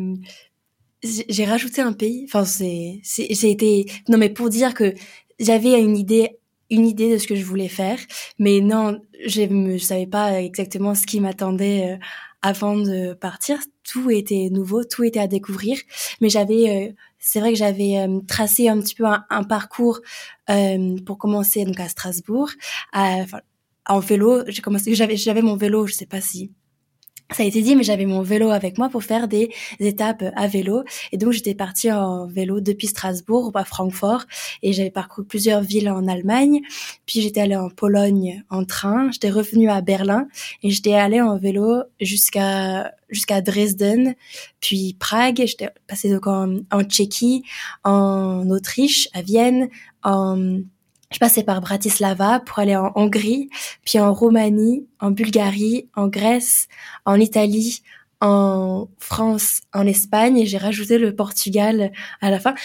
j'ai 1.03 1.45
rajouté 1.45 1.81
un 1.81 1.93
pays. 1.93 2.25
Enfin, 2.25 2.45
c'est, 2.45 3.01
j'ai 3.03 3.49
été, 3.49 3.85
non, 4.09 4.19
mais 4.19 4.29
pour 4.29 4.49
dire 4.49 4.75
que 4.75 4.93
j'avais 5.39 5.81
une 5.81 5.97
idée, 5.97 6.37
une 6.69 6.85
idée 6.85 7.11
de 7.13 7.17
ce 7.17 7.25
que 7.25 7.35
je 7.35 7.43
voulais 7.43 7.67
faire, 7.67 7.97
mais 8.37 8.61
non, 8.61 9.01
je 9.25 9.41
ne 9.41 9.79
savais 9.79 10.07
pas 10.07 10.39
exactement 10.39 10.93
ce 10.93 11.07
qui 11.07 11.19
m'attendait 11.19 11.93
euh, 11.93 11.97
avant 12.43 12.77
de 12.77 13.13
partir. 13.13 13.57
Tout 13.83 14.11
était 14.11 14.49
nouveau, 14.51 14.83
tout 14.83 15.03
était 15.03 15.19
à 15.19 15.27
découvrir, 15.27 15.79
mais 16.21 16.29
j'avais, 16.29 16.69
euh, 16.69 16.93
c'est 17.25 17.39
vrai 17.39 17.53
que 17.53 17.57
j'avais 17.57 17.99
euh, 17.99 18.19
tracé 18.27 18.67
un 18.67 18.79
petit 18.79 18.95
peu 18.95 19.05
un, 19.05 19.43
parcours 19.43 20.01
pour 21.05 21.17
commencer 21.17 21.63
donc 21.63 21.79
à 21.79 21.87
Strasbourg, 21.87 22.49
à, 22.91 23.23
en 23.87 23.99
vélo. 23.99 24.43
J'ai 24.47 24.61
commencé, 24.61 24.93
j'avais, 24.93 25.15
j'avais 25.15 25.41
mon 25.41 25.55
vélo, 25.55 25.87
je 25.87 25.93
sais 25.93 26.05
pas 26.05 26.21
si 26.21 26.51
ça 27.33 27.43
a 27.43 27.45
été 27.45 27.61
dit, 27.61 27.75
mais 27.75 27.83
j'avais 27.83 28.05
mon 28.05 28.21
vélo 28.21 28.51
avec 28.51 28.77
moi 28.77 28.89
pour 28.89 29.03
faire 29.03 29.27
des 29.27 29.49
étapes 29.79 30.23
à 30.35 30.47
vélo. 30.47 30.83
Et 31.11 31.17
donc, 31.17 31.31
j'étais 31.33 31.55
partie 31.55 31.91
en 31.91 32.27
vélo 32.27 32.61
depuis 32.61 32.87
Strasbourg 32.87 33.51
à 33.55 33.65
Francfort 33.65 34.25
et 34.61 34.73
j'avais 34.73 34.91
parcouru 34.91 35.25
plusieurs 35.27 35.61
villes 35.61 35.89
en 35.89 36.07
Allemagne. 36.07 36.61
Puis, 37.05 37.21
j'étais 37.21 37.41
allée 37.41 37.55
en 37.55 37.69
Pologne 37.69 38.43
en 38.49 38.65
train. 38.65 39.11
J'étais 39.11 39.29
revenue 39.29 39.69
à 39.69 39.81
Berlin 39.81 40.27
et 40.61 40.69
j'étais 40.69 40.93
allée 40.93 41.21
en 41.21 41.37
vélo 41.37 41.83
jusqu'à 41.99 42.91
jusqu'à 43.13 43.41
Dresden, 43.41 44.15
puis 44.59 44.95
Prague. 44.99 45.43
J'étais 45.45 45.69
passée 45.87 46.09
donc 46.09 46.27
en, 46.27 46.57
en 46.71 46.83
Tchéquie, 46.83 47.43
en 47.83 48.49
Autriche, 48.49 49.07
à 49.13 49.21
Vienne, 49.21 49.69
en 50.03 50.57
je 51.13 51.19
passais 51.19 51.43
par 51.43 51.61
Bratislava 51.61 52.39
pour 52.39 52.59
aller 52.59 52.75
en 52.75 52.91
Hongrie, 52.95 53.49
puis 53.85 53.99
en 53.99 54.13
Roumanie, 54.13 54.87
en 54.99 55.11
Bulgarie, 55.11 55.87
en 55.95 56.07
Grèce, 56.07 56.67
en 57.05 57.19
Italie, 57.19 57.83
en 58.23 58.87
France, 58.99 59.59
en 59.73 59.85
Espagne, 59.85 60.37
et 60.37 60.45
j'ai 60.45 60.57
rajouté 60.57 60.97
le 60.97 61.13
Portugal 61.13 61.91
à 62.21 62.31
la 62.31 62.39
fin. 62.39 62.55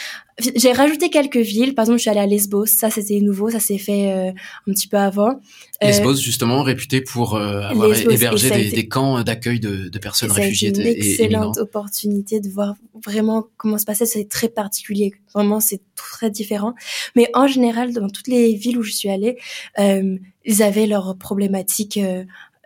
J'ai 0.54 0.70
rajouté 0.70 1.10
quelques 1.10 1.38
villes. 1.38 1.74
Par 1.74 1.82
exemple, 1.82 1.98
je 1.98 2.02
suis 2.02 2.10
allée 2.10 2.20
à 2.20 2.26
Lesbos. 2.26 2.66
Ça, 2.66 2.90
c'était 2.90 3.18
nouveau. 3.18 3.50
Ça 3.50 3.58
s'est 3.58 3.76
fait 3.76 4.12
euh, 4.12 4.30
un 4.30 4.72
petit 4.72 4.86
peu 4.86 4.96
avant. 4.96 5.40
Euh, 5.82 5.86
Lesbos, 5.88 6.14
justement, 6.14 6.62
réputé 6.62 7.00
pour 7.00 7.34
euh, 7.34 7.62
avoir 7.62 7.92
hébergé 7.92 8.50
des, 8.50 8.70
des, 8.70 8.86
camps 8.86 9.24
d'accueil 9.24 9.58
de, 9.58 9.88
de, 9.88 9.98
personnes 9.98 10.30
réfugiées. 10.30 10.72
C'est 10.72 10.80
une 10.80 10.86
excellente 10.86 11.58
opportunité 11.58 12.38
de 12.38 12.48
voir 12.50 12.76
vraiment 13.04 13.48
comment 13.56 13.78
se 13.78 13.84
passait. 13.84 14.06
C'est 14.06 14.28
très 14.28 14.48
particulier. 14.48 15.12
Vraiment, 15.34 15.58
c'est 15.58 15.80
très 15.96 16.30
différent. 16.30 16.74
Mais 17.16 17.28
en 17.34 17.48
général, 17.48 17.92
dans 17.92 18.08
toutes 18.08 18.28
les 18.28 18.54
villes 18.54 18.78
où 18.78 18.84
je 18.84 18.92
suis 18.92 19.08
allée, 19.08 19.38
ils 19.76 20.62
avaient 20.62 20.86
leurs 20.86 21.18
problématiques 21.18 21.98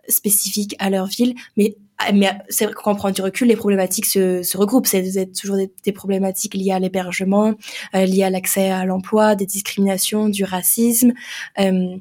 spécifiques 0.09 0.75
à 0.79 0.91
leur 0.91 1.07
ville, 1.07 1.35
mais 1.57 1.77
ah, 2.05 2.13
mais 2.13 2.31
c'est 2.49 2.65
vrai 2.65 2.75
qu'on 2.75 2.95
prend 2.95 3.11
du 3.11 3.23
recul, 3.23 3.49
les 3.49 3.57
problématiques 3.57 4.07
se, 4.07 4.43
se 4.43 4.57
regroupent. 4.57 4.87
C'est 4.87 5.33
toujours 5.33 5.57
des, 5.57 5.71
des, 5.85 5.93
problématiques 5.93 6.55
liées 6.55 6.73
à 6.73 6.79
l'hébergement, 6.79 7.55
euh, 7.95 8.07
liées 8.07 8.25
à 8.25 8.31
l'accès 8.31 8.71
à 8.71 8.85
l'emploi, 8.85 9.37
des 9.37 9.47
discriminations, 9.47 10.29
du 10.29 10.45
racisme. 10.45 11.13
Euh, 11.61 11.97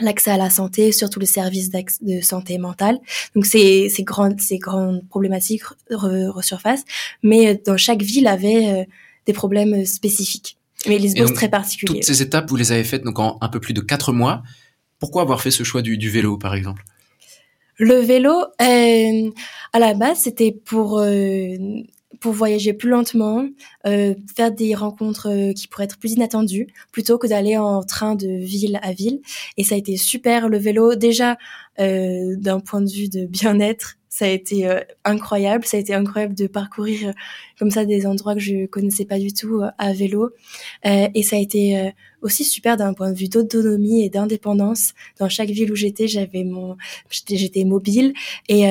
l'accès 0.00 0.30
à 0.30 0.36
la 0.36 0.50
santé, 0.50 0.92
surtout 0.92 1.18
les 1.18 1.26
services 1.26 1.70
de 1.70 2.20
santé 2.20 2.58
mentale. 2.58 2.98
Donc 3.34 3.46
c'est 3.46 3.88
ces 3.88 4.04
grandes 4.04 4.40
ces 4.40 4.58
grandes 4.58 5.06
problématiques 5.08 5.62
resurfacent, 5.90 6.84
mais 7.22 7.60
dans 7.66 7.76
chaque 7.76 8.02
ville 8.02 8.26
avait 8.26 8.68
euh, 8.68 8.84
des 9.26 9.32
problèmes 9.32 9.84
spécifiques. 9.84 10.56
Mais 10.86 10.98
Lisbonne 10.98 11.28
c'est 11.28 11.34
très 11.34 11.48
particulier. 11.48 11.94
Toutes 11.94 12.04
ces 12.04 12.22
étapes 12.22 12.48
vous 12.48 12.56
les 12.56 12.70
avez 12.70 12.84
faites 12.84 13.02
donc 13.02 13.18
en 13.18 13.38
un 13.40 13.48
peu 13.48 13.60
plus 13.60 13.74
de 13.74 13.80
quatre 13.80 14.12
mois. 14.12 14.42
Pourquoi 15.00 15.22
avoir 15.22 15.40
fait 15.40 15.50
ce 15.50 15.62
choix 15.64 15.82
du, 15.82 15.96
du 15.96 16.10
vélo 16.10 16.36
par 16.38 16.54
exemple? 16.54 16.84
Le 17.78 17.94
vélo, 17.94 18.32
euh, 18.60 19.30
à 19.72 19.78
la 19.78 19.94
base, 19.94 20.18
c'était 20.18 20.52
pour 20.52 20.98
euh, 20.98 21.56
pour 22.20 22.32
voyager 22.32 22.72
plus 22.72 22.90
lentement, 22.90 23.46
euh, 23.86 24.14
faire 24.36 24.52
des 24.52 24.74
rencontres 24.74 25.28
euh, 25.28 25.52
qui 25.52 25.68
pourraient 25.68 25.84
être 25.84 25.98
plus 25.98 26.12
inattendues, 26.12 26.66
plutôt 26.92 27.18
que 27.18 27.26
d'aller 27.26 27.56
en 27.56 27.82
train 27.82 28.14
de 28.14 28.26
ville 28.26 28.78
à 28.82 28.92
ville. 28.92 29.20
Et 29.56 29.64
ça 29.64 29.74
a 29.74 29.78
été 29.78 29.96
super. 29.96 30.48
Le 30.48 30.58
vélo, 30.58 30.94
déjà 30.94 31.36
euh, 31.78 32.34
d'un 32.36 32.60
point 32.60 32.80
de 32.80 32.90
vue 32.90 33.08
de 33.08 33.26
bien-être, 33.26 33.94
ça 34.18 34.24
a 34.24 34.28
été 34.28 34.68
euh, 34.68 34.80
incroyable. 35.04 35.64
Ça 35.64 35.76
a 35.76 35.80
été 35.80 35.94
incroyable 35.94 36.34
de 36.34 36.48
parcourir 36.48 37.10
euh, 37.10 37.12
comme 37.56 37.70
ça 37.70 37.84
des 37.84 38.04
endroits 38.04 38.34
que 38.34 38.40
je 38.40 38.66
connaissais 38.66 39.04
pas 39.04 39.18
du 39.18 39.32
tout 39.32 39.60
euh, 39.60 39.70
à 39.78 39.92
vélo. 39.92 40.30
et 40.84 41.22
ça 41.22 41.36
a 41.36 41.38
été 41.38 41.92
aussi 42.22 42.44
super 42.44 42.76
d'un 42.76 42.94
point 42.94 43.12
de 43.12 43.16
vue 43.16 43.28
d'autonomie 43.28 44.04
et 44.04 44.10
d'indépendance. 44.10 44.92
Dans 45.20 45.28
chaque 45.28 45.50
ville 45.50 45.70
où 45.70 45.76
j'étais, 45.76 46.08
j'avais 46.08 46.42
mon, 46.42 46.76
j'étais 47.30 47.64
mobile. 47.64 48.12
Et, 48.48 48.62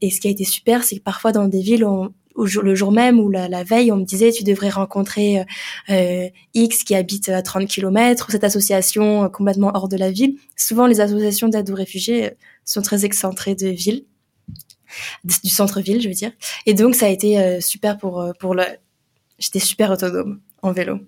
et 0.00 0.10
ce 0.10 0.20
qui 0.20 0.28
a 0.28 0.30
été 0.30 0.44
super, 0.44 0.82
c'est 0.82 0.96
que 0.96 1.02
parfois 1.02 1.32
dans 1.32 1.46
des 1.46 1.60
villes 1.60 1.84
où, 1.84 2.08
le 2.36 2.74
jour 2.74 2.92
même 2.92 3.20
ou 3.20 3.28
la, 3.30 3.64
veille, 3.64 3.92
on 3.92 3.96
me 3.96 4.04
disait 4.04 4.32
tu 4.32 4.44
devrais 4.44 4.70
rencontrer 4.70 5.44
X 6.54 6.84
qui 6.84 6.94
habite 6.94 7.28
à 7.28 7.42
30 7.42 7.68
km 7.68 8.26
ou 8.28 8.32
cette 8.32 8.44
association 8.44 9.28
complètement 9.28 9.70
hors 9.74 9.88
de 9.88 9.96
la 9.96 10.10
ville. 10.10 10.36
Souvent, 10.56 10.86
les 10.86 11.00
associations 11.00 11.48
d'aide 11.48 11.70
aux 11.70 11.76
réfugiés 11.76 12.32
sont 12.64 12.82
très 12.82 13.04
excentrées 13.04 13.54
de 13.54 13.68
villes 13.68 14.04
du 15.24 15.50
centre-ville, 15.50 16.00
je 16.00 16.08
veux 16.08 16.14
dire. 16.14 16.32
Et 16.66 16.74
donc, 16.74 16.94
ça 16.94 17.06
a 17.06 17.08
été 17.08 17.38
euh, 17.38 17.60
super 17.60 17.98
pour, 17.98 18.20
euh, 18.20 18.32
pour 18.38 18.54
le... 18.54 18.64
J'étais 19.38 19.60
super 19.60 19.90
autonome 19.90 20.40
en 20.62 20.72
vélo. 20.72 21.00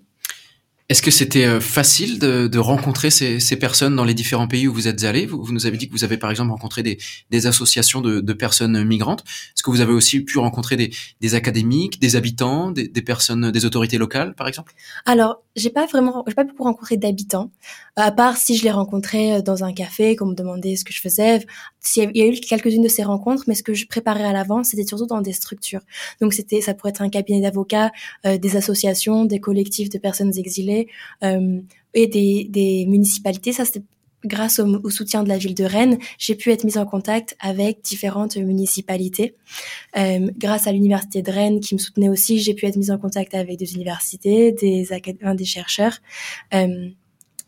Est-ce 0.91 1.01
que 1.01 1.09
c'était 1.09 1.45
euh, 1.45 1.61
facile 1.61 2.19
de, 2.19 2.47
de 2.47 2.59
rencontrer 2.59 3.11
ces, 3.11 3.39
ces, 3.39 3.55
personnes 3.55 3.95
dans 3.95 4.03
les 4.03 4.13
différents 4.13 4.49
pays 4.49 4.67
où 4.67 4.73
vous 4.73 4.89
êtes 4.89 5.05
allés? 5.05 5.25
Vous, 5.25 5.41
vous, 5.41 5.53
nous 5.53 5.65
avez 5.65 5.77
dit 5.77 5.87
que 5.87 5.93
vous 5.93 6.03
avez 6.03 6.17
par 6.17 6.29
exemple 6.29 6.51
rencontré 6.51 6.83
des, 6.83 6.97
des 7.29 7.47
associations 7.47 8.01
de, 8.01 8.19
de, 8.19 8.33
personnes 8.33 8.83
migrantes. 8.83 9.23
Est-ce 9.55 9.63
que 9.63 9.71
vous 9.71 9.79
avez 9.79 9.93
aussi 9.93 10.19
pu 10.19 10.37
rencontrer 10.37 10.75
des, 10.75 10.91
des 11.21 11.33
académiques, 11.33 12.01
des 12.01 12.17
habitants, 12.17 12.71
des, 12.71 12.89
des, 12.89 13.01
personnes, 13.01 13.51
des 13.51 13.63
autorités 13.63 13.97
locales, 13.97 14.35
par 14.35 14.49
exemple? 14.49 14.73
Alors, 15.05 15.41
j'ai 15.55 15.69
pas 15.69 15.85
vraiment, 15.85 16.25
j'ai 16.27 16.33
pas 16.33 16.43
pu 16.43 16.51
rencontrer 16.59 16.97
d'habitants, 16.97 17.51
à 17.95 18.11
part 18.11 18.37
si 18.37 18.55
je 18.55 18.63
les 18.63 18.71
rencontrais 18.71 19.39
euh, 19.39 19.41
dans 19.41 19.63
un 19.63 19.73
café, 19.73 20.15
qu'on 20.15 20.27
me 20.27 20.35
demandait 20.35 20.75
ce 20.75 20.85
que 20.85 20.93
je 20.93 21.01
faisais. 21.01 21.45
Il 21.95 22.15
y 22.15 22.21
a 22.21 22.27
eu 22.27 22.39
quelques-unes 22.39 22.83
de 22.83 22.87
ces 22.87 23.03
rencontres, 23.03 23.43
mais 23.47 23.55
ce 23.55 23.63
que 23.63 23.73
je 23.73 23.87
préparais 23.87 24.23
à 24.23 24.33
l'avance, 24.33 24.67
c'était 24.67 24.85
surtout 24.85 25.07
dans 25.07 25.21
des 25.21 25.33
structures. 25.33 25.81
Donc 26.21 26.33
c'était, 26.33 26.61
ça 26.61 26.73
pourrait 26.73 26.91
être 26.91 27.01
un 27.01 27.09
cabinet 27.09 27.41
d'avocats, 27.41 27.91
euh, 28.25 28.37
des 28.37 28.55
associations, 28.55 29.25
des 29.25 29.39
collectifs 29.39 29.89
de 29.89 29.97
personnes 29.97 30.31
exilées 30.37 30.87
euh, 31.23 31.59
et 31.93 32.07
des, 32.07 32.85
municipalités. 32.87 33.51
Ça, 33.51 33.65
c'est 33.65 33.83
grâce 34.25 34.59
au, 34.59 34.89
soutien 34.89 35.23
de 35.23 35.29
la 35.29 35.37
ville 35.37 35.55
de 35.55 35.63
Rennes, 35.63 35.97
j'ai 36.17 36.35
pu 36.35 36.51
être 36.51 36.63
mise 36.63 36.77
en 36.77 36.85
contact 36.85 37.35
avec 37.39 37.81
différentes 37.81 38.37
municipalités. 38.37 39.35
Euh, 39.97 40.29
grâce 40.37 40.67
à 40.67 40.71
l'université 40.71 41.21
de 41.21 41.31
Rennes 41.31 41.59
qui 41.59 41.75
me 41.75 41.79
soutenait 41.79 42.09
aussi, 42.09 42.39
j'ai 42.39 42.53
pu 42.53 42.65
être 42.65 42.75
mise 42.75 42.91
en 42.91 42.97
contact 42.97 43.33
avec 43.33 43.57
des 43.57 43.73
universités, 43.73 44.51
des, 44.51 44.87
des 45.35 45.45
chercheurs. 45.45 45.97
Euh, 46.53 46.89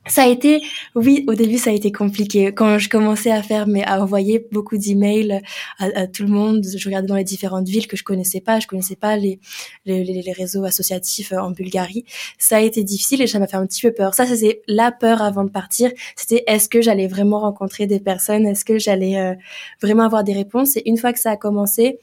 ça 0.07 0.23
a 0.23 0.27
été, 0.27 0.61
oui, 0.95 1.23
au 1.27 1.33
début 1.33 1.57
ça 1.57 1.69
a 1.69 1.73
été 1.73 1.91
compliqué. 1.91 2.47
Quand 2.47 2.77
je 2.77 2.89
commençais 2.89 3.31
à 3.31 3.41
faire, 3.41 3.67
mais 3.67 3.83
à 3.85 4.01
envoyer 4.01 4.45
beaucoup 4.51 4.77
d'emails 4.77 5.41
à, 5.79 5.85
à, 5.95 6.07
tout 6.07 6.23
le 6.23 6.29
monde, 6.29 6.65
je 6.75 6.85
regardais 6.89 7.07
dans 7.07 7.15
les 7.15 7.23
différentes 7.23 7.67
villes 7.67 7.87
que 7.87 7.95
je 7.95 8.03
connaissais 8.03 8.41
pas, 8.41 8.59
je 8.59 8.67
connaissais 8.67 8.97
pas 8.97 9.15
les, 9.15 9.39
réseaux 10.35 10.65
associatifs 10.65 11.31
en 11.31 11.51
Bulgarie. 11.51 12.05
Ça 12.37 12.57
a 12.57 12.59
été 12.59 12.83
difficile 12.83 13.21
et 13.21 13.27
ça 13.27 13.39
m'a 13.39 13.47
fait 13.47 13.57
un 13.57 13.65
petit 13.65 13.81
peu 13.81 13.93
peur. 13.93 14.13
Ça, 14.13 14.25
c'était 14.25 14.61
la 14.67 14.91
peur 14.91 15.21
avant 15.21 15.43
de 15.43 15.49
partir. 15.49 15.91
C'était 16.15 16.43
est-ce 16.47 16.67
que 16.67 16.81
j'allais 16.81 17.07
vraiment 17.07 17.39
rencontrer 17.39 17.87
des 17.87 17.99
personnes, 17.99 18.45
est-ce 18.45 18.65
que 18.65 18.77
j'allais 18.79 19.17
euh, 19.19 19.35
vraiment 19.81 20.03
avoir 20.03 20.23
des 20.23 20.33
réponses? 20.33 20.75
Et 20.77 20.83
une 20.85 20.97
fois 20.97 21.13
que 21.13 21.19
ça 21.19 21.31
a 21.31 21.37
commencé, 21.37 21.99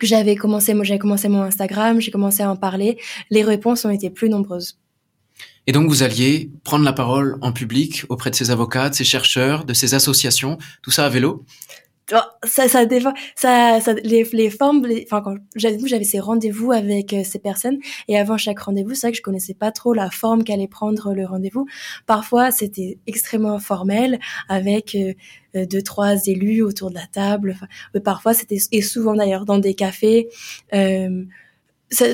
que 0.00 0.06
j'avais 0.06 0.36
commencé, 0.36 0.72
moi 0.74 0.84
j'avais 0.84 0.98
commencé 0.98 1.28
mon 1.28 1.42
Instagram, 1.42 2.00
j'ai 2.00 2.10
commencé 2.10 2.42
à 2.42 2.50
en 2.50 2.56
parler, 2.56 2.98
les 3.30 3.42
réponses 3.42 3.84
ont 3.84 3.90
été 3.90 4.08
plus 4.08 4.30
nombreuses. 4.30 4.81
Et 5.66 5.72
donc 5.72 5.88
vous 5.88 6.02
alliez 6.02 6.50
prendre 6.64 6.84
la 6.84 6.92
parole 6.92 7.38
en 7.40 7.52
public 7.52 8.04
auprès 8.08 8.30
de 8.30 8.34
ces 8.34 8.50
avocats, 8.50 8.90
de 8.90 8.94
ces 8.94 9.04
chercheurs, 9.04 9.64
de 9.64 9.74
ces 9.74 9.94
associations, 9.94 10.58
tout 10.82 10.90
ça 10.90 11.06
à 11.06 11.08
vélo? 11.08 11.44
Oh, 12.12 12.16
ça, 12.44 12.68
ça 12.68 12.84
dépend. 12.84 13.14
Ça, 13.36 13.78
les, 14.02 14.50
formes. 14.50 14.86
enfin, 15.04 15.22
quand 15.22 15.36
j'avais, 15.54 16.04
ces 16.04 16.18
rendez-vous 16.18 16.72
avec 16.72 17.12
euh, 17.12 17.22
ces 17.24 17.38
personnes, 17.38 17.78
et 18.08 18.18
avant 18.18 18.36
chaque 18.36 18.58
rendez-vous, 18.58 18.94
c'est 18.94 19.06
vrai 19.06 19.12
que 19.12 19.18
je 19.18 19.22
connaissais 19.22 19.54
pas 19.54 19.70
trop 19.70 19.94
la 19.94 20.10
forme 20.10 20.44
qu'allait 20.44 20.68
prendre 20.68 21.14
le 21.14 21.24
rendez-vous. 21.24 21.66
Parfois, 22.06 22.50
c'était 22.50 22.98
extrêmement 23.06 23.58
formel, 23.60 24.18
avec 24.48 24.94
euh, 24.94 25.14
euh, 25.54 25.66
deux, 25.66 25.82
trois 25.82 26.26
élus 26.26 26.62
autour 26.62 26.90
de 26.90 26.96
la 26.96 27.06
table. 27.06 27.54
Enfin, 27.54 27.66
parfois, 28.00 28.34
c'était 28.34 28.58
et 28.72 28.82
souvent 28.82 29.14
d'ailleurs 29.14 29.44
dans 29.44 29.58
des 29.58 29.74
cafés. 29.74 30.28
Euh, 30.74 31.24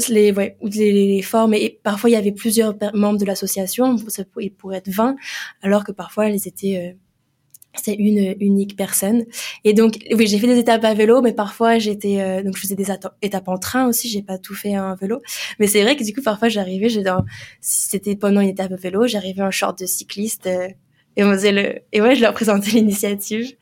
les, 0.09 0.33
ouais, 0.33 0.57
les, 0.63 0.93
les, 0.93 1.23
formes, 1.23 1.55
et 1.55 1.81
parfois 1.83 2.11
il 2.11 2.15
y 2.15 2.17
avait 2.17 2.33
plusieurs 2.33 2.75
membres 2.95 3.19
de 3.19 3.25
l'association, 3.25 3.97
ça 4.09 4.25
pourrait 4.25 4.79
être 4.79 4.89
20, 4.89 5.17
alors 5.63 5.85
que 5.85 5.93
parfois 5.93 6.29
elles 6.29 6.47
étaient, 6.47 6.93
euh, 6.93 6.97
c'est 7.75 7.95
une 7.95 8.35
unique 8.41 8.77
personne. 8.77 9.25
Et 9.65 9.73
donc, 9.73 9.99
oui, 10.13 10.27
j'ai 10.27 10.39
fait 10.39 10.47
des 10.47 10.59
étapes 10.59 10.85
à 10.85 10.95
vélo, 10.95 11.21
mais 11.23 11.33
parfois 11.33 11.79
j'étais, 11.79 12.21
euh, 12.21 12.43
donc 12.43 12.57
je 12.57 12.63
faisais 12.63 12.75
des 12.75 12.89
étapes 13.23 13.49
en 13.49 13.59
train 13.59 13.87
aussi. 13.87 14.09
J'ai 14.09 14.23
pas 14.23 14.39
tout 14.39 14.55
fait 14.55 14.79
en 14.79 14.95
vélo, 14.95 15.21
mais 15.59 15.67
c'est 15.67 15.83
vrai 15.83 15.97
que 15.97 16.05
du 16.05 16.13
coup, 16.13 16.23
parfois 16.23 16.49
j'arrivais, 16.49 16.89
dans, 17.03 17.25
si 17.61 17.89
c'était 17.89 18.17
pendant 18.17 18.41
une 18.41 18.49
étape 18.49 18.73
à 18.73 18.77
vélo, 18.77 19.07
j'arrivais 19.07 19.43
en 19.43 19.51
short 19.51 19.79
de 19.79 19.87
cycliste 19.87 20.47
euh, 20.47 20.69
et 21.17 21.25
on 21.25 21.33
faisait 21.33 21.53
le, 21.53 21.81
et 21.93 22.01
ouais, 22.01 22.15
je 22.15 22.23
leur 22.23 22.35
présentais 22.35 22.71
l'initiative. 22.73 23.57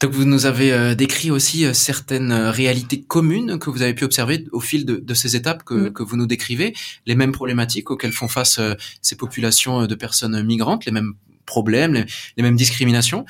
Donc 0.00 0.12
vous 0.12 0.24
nous 0.24 0.46
avez 0.46 0.72
euh, 0.72 0.94
décrit 0.94 1.30
aussi 1.30 1.66
certaines 1.74 2.32
réalités 2.32 3.02
communes 3.02 3.58
que 3.58 3.70
vous 3.70 3.82
avez 3.82 3.94
pu 3.94 4.04
observer 4.04 4.44
au 4.52 4.60
fil 4.60 4.84
de, 4.84 4.96
de 4.96 5.14
ces 5.14 5.34
étapes 5.36 5.64
que, 5.64 5.74
mm. 5.74 5.92
que, 5.92 6.02
vous 6.02 6.16
nous 6.16 6.26
décrivez, 6.26 6.74
les 7.06 7.14
mêmes 7.14 7.32
problématiques 7.32 7.90
auxquelles 7.90 8.12
font 8.12 8.28
face 8.28 8.60
ces 9.02 9.16
populations 9.16 9.86
de 9.86 9.94
personnes 9.94 10.42
migrantes, 10.42 10.84
les 10.84 10.92
mêmes 10.92 11.14
problèmes, 11.48 12.04
les, 12.36 12.42
mêmes 12.42 12.56
discriminations. 12.56 13.24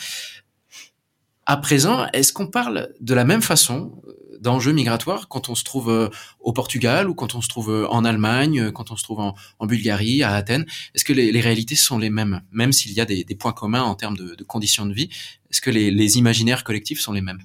À 1.51 1.57
présent, 1.57 2.07
est-ce 2.13 2.35
qu'on 2.35 2.47
parle 2.47 2.93
de 3.01 3.15
la 3.15 3.25
même 3.25 3.41
façon 3.41 4.03
euh, 4.07 4.39
d'enjeux 4.39 4.73
migratoires 4.73 5.29
quand 5.29 5.49
on 5.49 5.55
se 5.55 5.65
trouve 5.65 5.89
euh, 5.89 6.11
au 6.41 6.53
Portugal 6.53 7.09
ou 7.09 7.15
quand 7.15 7.35
on 7.35 7.41
se 7.41 7.49
trouve 7.49 7.71
euh, 7.71 7.89
en 7.89 8.05
Allemagne, 8.05 8.71
quand 8.71 8.91
on 8.91 8.97
se 8.97 9.03
trouve 9.03 9.21
en, 9.21 9.35
Bulgarie, 9.67 10.23
à 10.23 10.35
Athènes? 10.35 10.67
Est-ce 10.95 11.07
que 11.07 11.15
les, 11.15 11.41
réalités 11.41 11.75
sont 11.75 11.97
les 11.97 12.11
mêmes, 12.11 12.43
même 12.53 12.73
s'il 12.73 12.93
y 12.93 13.01
a 13.01 13.07
des, 13.07 13.25
points 13.35 13.55
communs 13.55 13.83
en 13.83 13.95
termes 13.95 14.19
de, 14.19 14.45
conditions 14.45 14.85
de 14.85 14.93
vie? 14.93 15.09
Est-ce 15.51 15.63
que 15.63 15.71
les 15.71 16.19
imaginaires 16.19 16.65
collectifs 16.65 17.01
sont 17.01 17.13
les 17.13 17.23
mêmes? 17.23 17.41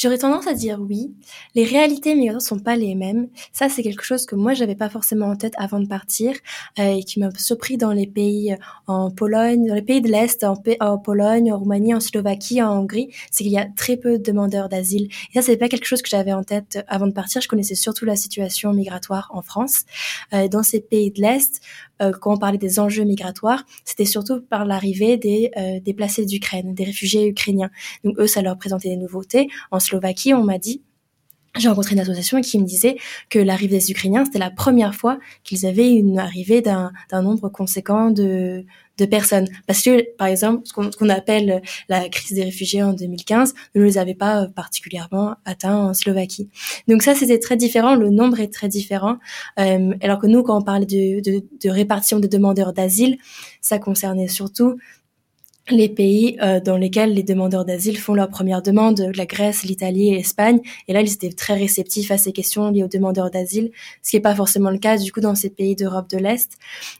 J'aurais 0.00 0.16
tendance 0.16 0.46
à 0.46 0.54
dire 0.54 0.80
oui. 0.80 1.12
Les 1.54 1.64
réalités 1.64 2.14
migratoires 2.14 2.40
sont 2.40 2.58
pas 2.58 2.74
les 2.74 2.94
mêmes. 2.94 3.28
Ça, 3.52 3.68
c'est 3.68 3.82
quelque 3.82 4.02
chose 4.02 4.24
que 4.24 4.34
moi, 4.34 4.54
j'avais 4.54 4.74
pas 4.74 4.88
forcément 4.88 5.26
en 5.26 5.36
tête 5.36 5.52
avant 5.58 5.78
de 5.78 5.86
partir 5.86 6.32
euh, 6.78 6.96
et 6.96 7.04
qui 7.04 7.20
m'a 7.20 7.28
surpris 7.36 7.76
dans 7.76 7.92
les 7.92 8.06
pays 8.06 8.56
en 8.86 9.10
Pologne, 9.10 9.66
dans 9.66 9.74
les 9.74 9.82
pays 9.82 10.00
de 10.00 10.08
l'Est, 10.08 10.42
en, 10.42 10.54
en, 10.80 10.96
Pologne, 10.96 11.52
en 11.52 11.58
Roumanie, 11.58 11.94
en 11.94 12.00
Slovaquie, 12.00 12.62
en 12.62 12.78
Hongrie, 12.80 13.10
c'est 13.30 13.44
qu'il 13.44 13.52
y 13.52 13.58
a 13.58 13.66
très 13.76 13.98
peu 13.98 14.16
de 14.16 14.22
demandeurs 14.22 14.70
d'asile. 14.70 15.10
Et 15.34 15.34
ça, 15.34 15.42
c'est 15.42 15.58
pas 15.58 15.68
quelque 15.68 15.84
chose 15.84 16.00
que 16.00 16.08
j'avais 16.08 16.32
en 16.32 16.44
tête 16.44 16.82
avant 16.88 17.06
de 17.06 17.12
partir. 17.12 17.42
Je 17.42 17.48
connaissais 17.48 17.74
surtout 17.74 18.06
la 18.06 18.16
situation 18.16 18.72
migratoire 18.72 19.30
en 19.34 19.42
France. 19.42 19.82
Euh, 20.32 20.48
dans 20.48 20.62
ces 20.62 20.80
pays 20.80 21.10
de 21.10 21.20
l'Est, 21.20 21.60
euh, 22.00 22.12
quand 22.18 22.32
on 22.34 22.38
parlait 22.38 22.58
des 22.58 22.78
enjeux 22.80 23.04
migratoires, 23.04 23.64
c'était 23.84 24.04
surtout 24.04 24.40
par 24.40 24.64
l'arrivée 24.64 25.16
des 25.16 25.50
euh, 25.56 25.80
déplacés 25.80 26.24
d'Ukraine, 26.24 26.74
des 26.74 26.84
réfugiés 26.84 27.26
ukrainiens. 27.26 27.70
Donc 28.04 28.18
eux, 28.18 28.26
ça 28.26 28.40
leur 28.42 28.56
présentait 28.56 28.88
des 28.88 28.96
nouveautés. 28.96 29.48
Slovaquie, 29.90 30.34
on 30.34 30.44
m'a 30.44 30.58
dit 30.58 30.82
j'ai 31.58 31.68
rencontré 31.68 31.94
une 31.94 32.00
association 32.00 32.40
qui 32.40 32.58
me 32.60 32.64
disait 32.64 32.96
que 33.28 33.38
l'arrivée 33.38 33.78
des 33.78 33.90
Ukrainiens, 33.90 34.24
c'était 34.24 34.38
la 34.38 34.50
première 34.50 34.94
fois 34.94 35.18
qu'ils 35.42 35.66
avaient 35.66 35.90
une 35.90 36.18
arrivée 36.18 36.62
d'un 36.62 36.92
nombre 37.12 37.48
conséquent 37.48 38.10
de, 38.10 38.64
personnes. 39.10 39.48
Parce 39.66 39.82
que, 39.82 40.14
par 40.16 40.26
exemple, 40.26 40.60
ce 40.64 40.74
qu'on 40.74 41.08
appelle 41.08 41.62
la 41.88 42.06
crise 42.10 42.36
des 42.36 42.44
réfugiés 42.44 42.82
en 42.82 42.92
2015 42.92 43.54
ne 43.74 43.82
les 43.82 43.96
avait 43.96 44.14
pas 44.14 44.46
particulièrement 44.54 45.36
atteints 45.46 45.74
en 45.74 45.94
Slovaquie. 45.94 46.50
Donc 46.86 47.02
ça, 47.02 47.14
c'était 47.14 47.38
très 47.38 47.56
différent. 47.56 47.94
Le 47.94 48.10
nombre 48.10 48.40
est 48.40 48.52
très 48.52 48.68
différent. 48.68 49.16
Euh, 49.58 49.94
alors 50.02 50.18
que 50.18 50.26
nous, 50.26 50.42
quand 50.42 50.58
on 50.58 50.62
parlait 50.62 50.84
de, 50.84 51.20
de, 51.20 51.42
de 51.62 51.70
répartition 51.70 52.20
des 52.20 52.28
demandeurs 52.28 52.74
d'asile, 52.74 53.16
ça 53.62 53.78
concernait 53.78 54.28
surtout 54.28 54.76
les 55.70 55.88
pays 55.88 56.36
euh, 56.42 56.60
dans 56.60 56.76
lesquels 56.76 57.14
les 57.14 57.22
demandeurs 57.22 57.64
d'asile 57.64 57.98
font 57.98 58.14
leur 58.14 58.28
première 58.28 58.62
demande, 58.62 59.10
la 59.14 59.26
Grèce, 59.26 59.62
l'Italie 59.62 60.08
et 60.08 60.16
l'Espagne. 60.16 60.60
Et 60.88 60.92
là, 60.92 61.00
ils 61.00 61.12
étaient 61.12 61.32
très 61.32 61.54
réceptifs 61.54 62.10
à 62.10 62.18
ces 62.18 62.32
questions 62.32 62.70
liées 62.70 62.84
aux 62.84 62.88
demandeurs 62.88 63.30
d'asile, 63.30 63.70
ce 64.02 64.10
qui 64.10 64.16
n'est 64.16 64.22
pas 64.22 64.34
forcément 64.34 64.70
le 64.70 64.78
cas 64.78 64.96
du 64.96 65.12
coup 65.12 65.20
dans 65.20 65.34
ces 65.34 65.50
pays 65.50 65.76
d'Europe 65.76 66.08
de 66.10 66.18
l'Est. 66.18 66.52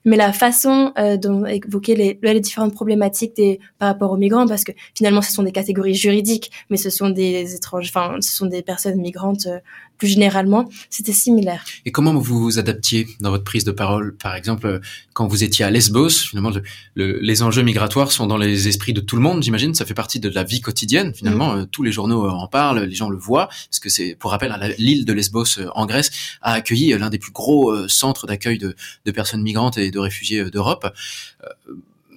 Mais 0.05 0.17
la 0.17 0.33
façon 0.33 0.93
euh, 0.99 1.17
dont 1.17 1.45
évoquer 1.47 1.95
les, 1.95 2.19
les, 2.23 2.41
différentes 2.41 2.75
problématiques 2.75 3.37
des, 3.37 3.61
par 3.79 3.89
rapport 3.89 4.13
aux 4.13 4.17
migrants, 4.17 4.47
parce 4.47 4.65
que 4.65 4.73
finalement, 4.95 5.23
ce 5.23 5.33
sont 5.33 5.43
des 5.43 5.53
catégories 5.53 5.95
juridiques, 5.95 6.51
mais 6.71 6.77
ce 6.77 6.91
sont 6.91 7.11
des 7.11 7.55
étranges, 7.55 7.89
enfin, 7.89 8.17
ce 8.21 8.31
sont 8.31 8.47
des 8.47 8.63
personnes 8.63 9.01
migrantes 9.01 9.47
euh, 9.47 9.59
plus 10.01 10.09
généralement, 10.09 10.69
c'était 10.89 11.13
similaire. 11.13 11.63
Et 11.85 11.93
comment 11.93 12.15
vous 12.15 12.41
vous 12.41 12.59
adaptiez 12.59 13.07
dans 13.21 13.31
votre 13.31 13.45
prise 13.45 13.65
de 13.65 13.71
parole? 13.71 14.17
Par 14.17 14.35
exemple, 14.35 14.81
quand 15.13 15.29
vous 15.29 15.45
étiez 15.45 15.65
à 15.65 15.71
Lesbos, 15.71 16.09
finalement, 16.09 16.51
le, 16.95 17.21
les 17.21 17.43
enjeux 17.43 17.63
migratoires 17.63 18.11
sont 18.11 18.27
dans 18.27 18.39
les 18.39 18.67
esprits 18.67 18.95
de 18.95 19.03
tout 19.03 19.17
le 19.17 19.23
monde, 19.23 19.43
j'imagine. 19.43 19.75
Ça 19.75 19.85
fait 19.85 19.95
partie 19.95 20.19
de 20.19 20.31
la 20.31 20.43
vie 20.43 20.63
quotidienne, 20.63 21.13
finalement. 21.15 21.53
Mm. 21.53 21.59
Euh, 21.59 21.67
tous 21.67 21.83
les 21.83 21.93
journaux 21.93 22.25
euh, 22.25 22.31
en 22.31 22.49
parlent, 22.49 22.81
les 22.81 22.95
gens 22.95 23.11
le 23.11 23.19
voient, 23.19 23.49
parce 23.49 23.79
que 23.79 23.91
c'est, 23.91 24.17
pour 24.19 24.31
rappel, 24.31 24.57
l'île 24.79 25.05
de 25.05 25.13
Lesbos 25.13 25.59
euh, 25.59 25.69
en 25.75 25.85
Grèce 25.85 26.11
a 26.41 26.55
accueilli 26.55 26.97
l'un 26.99 27.11
des 27.11 27.19
plus 27.19 27.33
gros 27.33 27.87
centres 27.87 28.27
d'accueil 28.27 28.57
de, 28.57 28.75
de, 29.05 29.11
personnes 29.11 29.43
migrantes 29.43 29.77
et 29.77 29.91
de 29.91 29.99
réfugiés 29.99 30.51
d'Europe. 30.51 30.87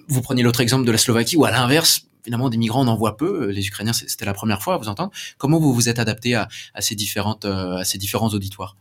Vous 0.08 0.22
prenez 0.22 0.42
l'autre 0.42 0.62
exemple 0.62 0.86
de 0.86 0.92
la 0.92 0.98
Slovaquie, 0.98 1.36
où 1.36 1.44
à 1.44 1.50
l'inverse, 1.50 2.06
finalement 2.24 2.48
des 2.50 2.56
migrants 2.56 2.84
on 2.84 2.88
en 2.88 2.96
voit 2.96 3.16
peu. 3.16 3.50
Les 3.50 3.66
Ukrainiens, 3.66 3.92
c'était 3.92 4.24
la 4.24 4.34
première 4.34 4.62
fois 4.62 4.74
à 4.74 4.78
vous 4.78 4.88
entendre. 4.88 5.12
Comment 5.38 5.60
vous 5.60 5.72
vous 5.72 5.88
êtes 5.88 5.98
adapté 5.98 6.34
à, 6.34 6.48
à 6.74 6.80
ces 6.80 6.94
différentes, 6.94 7.44
euh, 7.44 7.76
à 7.76 7.84
ces 7.84 7.98
différents 7.98 8.30
auditoires? 8.30 8.76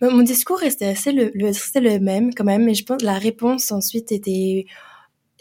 Bah, 0.00 0.10
Mon 0.10 0.22
discours 0.22 0.58
restait 0.58 0.86
assez 0.86 1.12
le, 1.12 1.30
le, 1.34 1.50
le 1.80 1.98
même 1.98 2.32
quand 2.34 2.44
même, 2.44 2.64
mais 2.64 2.74
je 2.74 2.84
pense 2.84 3.02
la 3.02 3.18
réponse 3.18 3.72
ensuite 3.72 4.12
était 4.12 4.66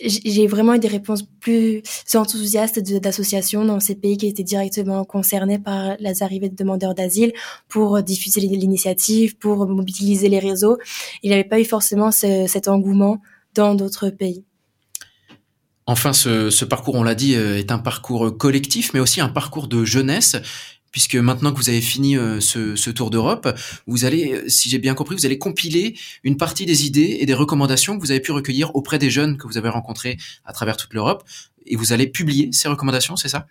j'ai 0.01 0.47
vraiment 0.47 0.75
eu 0.75 0.79
des 0.79 0.87
réponses 0.87 1.23
plus 1.41 1.81
enthousiastes 2.13 2.79
d'associations 2.79 3.65
dans 3.65 3.79
ces 3.79 3.95
pays 3.95 4.17
qui 4.17 4.27
étaient 4.27 4.43
directement 4.43 5.03
concernés 5.03 5.59
par 5.59 5.97
les 5.99 6.23
arrivées 6.23 6.49
de 6.49 6.55
demandeurs 6.55 6.95
d'asile 6.95 7.33
pour 7.67 8.01
diffuser 8.01 8.39
l'initiative, 8.39 9.37
pour 9.37 9.67
mobiliser 9.67 10.29
les 10.29 10.39
réseaux. 10.39 10.77
Il 11.21 11.29
n'y 11.29 11.33
avait 11.33 11.43
pas 11.43 11.59
eu 11.59 11.65
forcément 11.65 12.11
ce, 12.11 12.45
cet 12.47 12.69
engouement 12.69 13.21
dans 13.55 13.75
d'autres 13.75 14.09
pays. 14.09 14.45
Enfin, 15.91 16.13
ce, 16.13 16.65
parcours, 16.65 16.93
on 16.93 17.01
l'a 17.01 17.15
dit, 17.15 17.33
euh, 17.33 17.57
est 17.57 17.71
un 17.71 17.79
parcours 17.79 18.37
collectif, 18.37 18.93
mais 18.93 18.99
aussi 18.99 19.21
un 19.21 19.29
parcours 19.29 19.67
de 19.67 19.83
jeunesse 19.85 20.35
puisque 20.91 21.15
maintenant 21.15 21.51
que 21.51 21.57
vous 21.57 21.69
avez 21.69 21.81
fini 21.81 22.15
euh, 22.15 22.39
ce, 22.39 22.89
tour 22.91 23.09
d'Europe, 23.09 23.47
vous 23.87 24.05
allez, 24.05 24.33
euh, 24.33 24.43
si 24.47 24.69
j'ai 24.69 24.77
bien 24.77 24.93
compris, 24.93 25.15
vous 25.15 25.25
allez 25.25 25.39
compiler 25.39 25.97
une 26.23 26.37
partie 26.37 26.67
des 26.67 26.85
idées 26.85 27.17
et 27.19 27.25
des 27.25 27.33
recommandations 27.33 27.95
que 27.95 28.01
vous 28.01 28.11
avez 28.11 28.19
pu 28.19 28.31
recueillir 28.31 28.75
auprès 28.75 28.99
des 28.99 29.09
jeunes 29.09 29.37
que 29.37 29.47
vous 29.47 29.57
avez 29.57 29.69
rencontrés 29.69 30.17
à 30.45 30.53
travers 30.53 30.77
toute 30.77 30.93
l'Europe, 30.93 31.23
et 31.65 31.75
vous 31.75 31.91
allez 31.91 32.05
publier 32.05 32.49
ces 32.51 32.67
recommandations, 32.67 33.15
c'est 33.15 33.29
ça? 33.29 33.47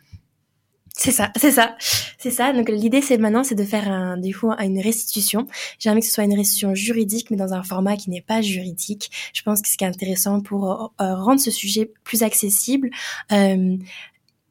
C'est 1.01 1.13
ça, 1.13 1.31
c'est 1.37 1.53
ça, 1.53 1.77
c'est 2.19 2.33
ça. 2.33 2.53
Donc 2.53 2.69
l'idée 2.69 3.01
c'est 3.01 3.19
maintenant 3.19 3.45
c'est 3.45 3.55
de 3.55 3.63
faire 3.63 3.89
un, 3.89 4.17
du 4.17 4.37
coup 4.37 4.51
une 4.51 4.81
restitution. 4.81 5.47
J'ai 5.79 5.91
envie 5.91 6.01
que 6.01 6.07
ce 6.07 6.13
soit 6.13 6.25
une 6.25 6.35
restitution 6.37 6.75
juridique, 6.75 7.31
mais 7.31 7.37
dans 7.37 7.55
un 7.55 7.63
format 7.63 7.97
qui 7.97 8.11
n'est 8.11 8.21
pas 8.21 8.43
juridique. 8.43 9.11
Je 9.33 9.43
pense 9.43 9.63
que 9.63 9.69
ce 9.69 9.77
qui 9.77 9.85
est 9.85 9.87
intéressant 9.87 10.41
pour 10.41 10.93
euh, 11.01 11.15
rendre 11.15 11.41
ce 11.41 11.53
sujet 11.53 11.93
plus 12.03 12.25
accessible. 12.25 12.91
Euh, 13.31 13.77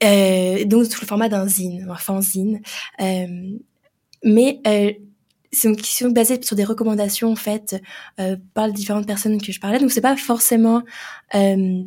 euh, 0.04 0.64
donc 0.64 0.86
sous 0.86 1.02
le 1.02 1.08
format 1.08 1.28
d'un 1.28 1.48
zine, 1.48 1.86
un 1.90 1.96
fanzine. 1.96 2.62
Euh, 3.02 3.58
mais 4.24 4.62
euh, 4.68 4.94
qui 5.52 5.96
sont 5.96 6.12
basées 6.12 6.40
sur 6.42 6.56
des 6.56 6.64
recommandations 6.64 7.36
faites 7.36 7.82
euh, 8.20 8.38
par 8.54 8.68
les 8.68 8.74
différentes 8.74 9.08
personnes 9.08 9.42
que 9.42 9.52
je 9.52 9.60
parlais. 9.60 9.80
Donc 9.80 9.92
c'est 9.92 10.02
pas 10.02 10.16
forcément 10.16 10.84
euh, 11.36 11.84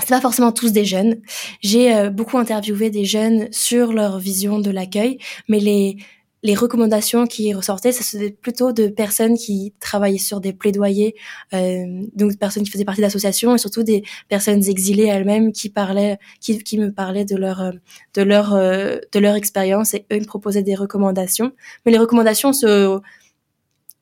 c'est 0.00 0.08
pas 0.08 0.20
forcément 0.20 0.52
tous 0.52 0.72
des 0.72 0.84
jeunes. 0.84 1.20
J'ai 1.60 1.94
euh, 1.94 2.10
beaucoup 2.10 2.38
interviewé 2.38 2.90
des 2.90 3.04
jeunes 3.04 3.48
sur 3.52 3.92
leur 3.92 4.18
vision 4.18 4.58
de 4.58 4.70
l'accueil, 4.70 5.18
mais 5.48 5.60
les 5.60 5.96
les 6.44 6.54
recommandations 6.54 7.26
qui 7.26 7.54
ressortaient, 7.54 7.90
c'était 7.90 8.30
plutôt 8.30 8.72
de 8.72 8.88
personnes 8.88 9.34
qui 9.34 9.72
travaillaient 9.80 10.18
sur 10.18 10.42
des 10.42 10.52
plaidoyers, 10.52 11.14
euh, 11.54 12.02
donc 12.14 12.32
des 12.32 12.36
personnes 12.36 12.64
qui 12.64 12.70
faisaient 12.70 12.84
partie 12.84 13.00
d'associations 13.00 13.54
et 13.54 13.58
surtout 13.58 13.82
des 13.82 14.04
personnes 14.28 14.62
exilées 14.68 15.06
elles-mêmes 15.06 15.52
qui 15.52 15.70
parlaient, 15.70 16.18
qui, 16.40 16.62
qui 16.62 16.78
me 16.78 16.92
parlaient 16.92 17.24
de 17.24 17.36
leur 17.36 17.72
de 18.12 18.22
leur 18.22 18.52
euh, 18.54 18.98
de 19.12 19.18
leur 19.20 19.36
expérience 19.36 19.94
et 19.94 20.04
eux 20.12 20.20
me 20.20 20.26
proposaient 20.26 20.62
des 20.62 20.74
recommandations. 20.74 21.52
Mais 21.86 21.92
les 21.92 21.98
recommandations 21.98 22.52
se 22.52 23.00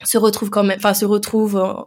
se 0.02 0.18
retrouvent 0.18 0.50
quand 0.50 0.64
même, 0.64 0.78
enfin 0.78 0.94
se 0.94 1.04
retrouvent 1.04 1.86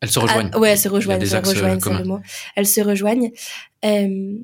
elles 0.00 0.10
se 0.10 0.18
rejoignent. 0.18 0.50
Ah, 0.52 0.58
ouais, 0.58 0.70
elles 0.70 0.78
se 0.78 0.88
rejoignent. 0.88 1.20
Elles 1.20 1.28
se 1.28 1.36
rejoignent, 1.36 1.80
c'est 1.80 1.98
le 1.98 2.04
mot. 2.04 2.20
Elles 2.56 2.66
se 2.66 2.80
rejoignent. 2.80 3.30
Euh, 3.84 4.38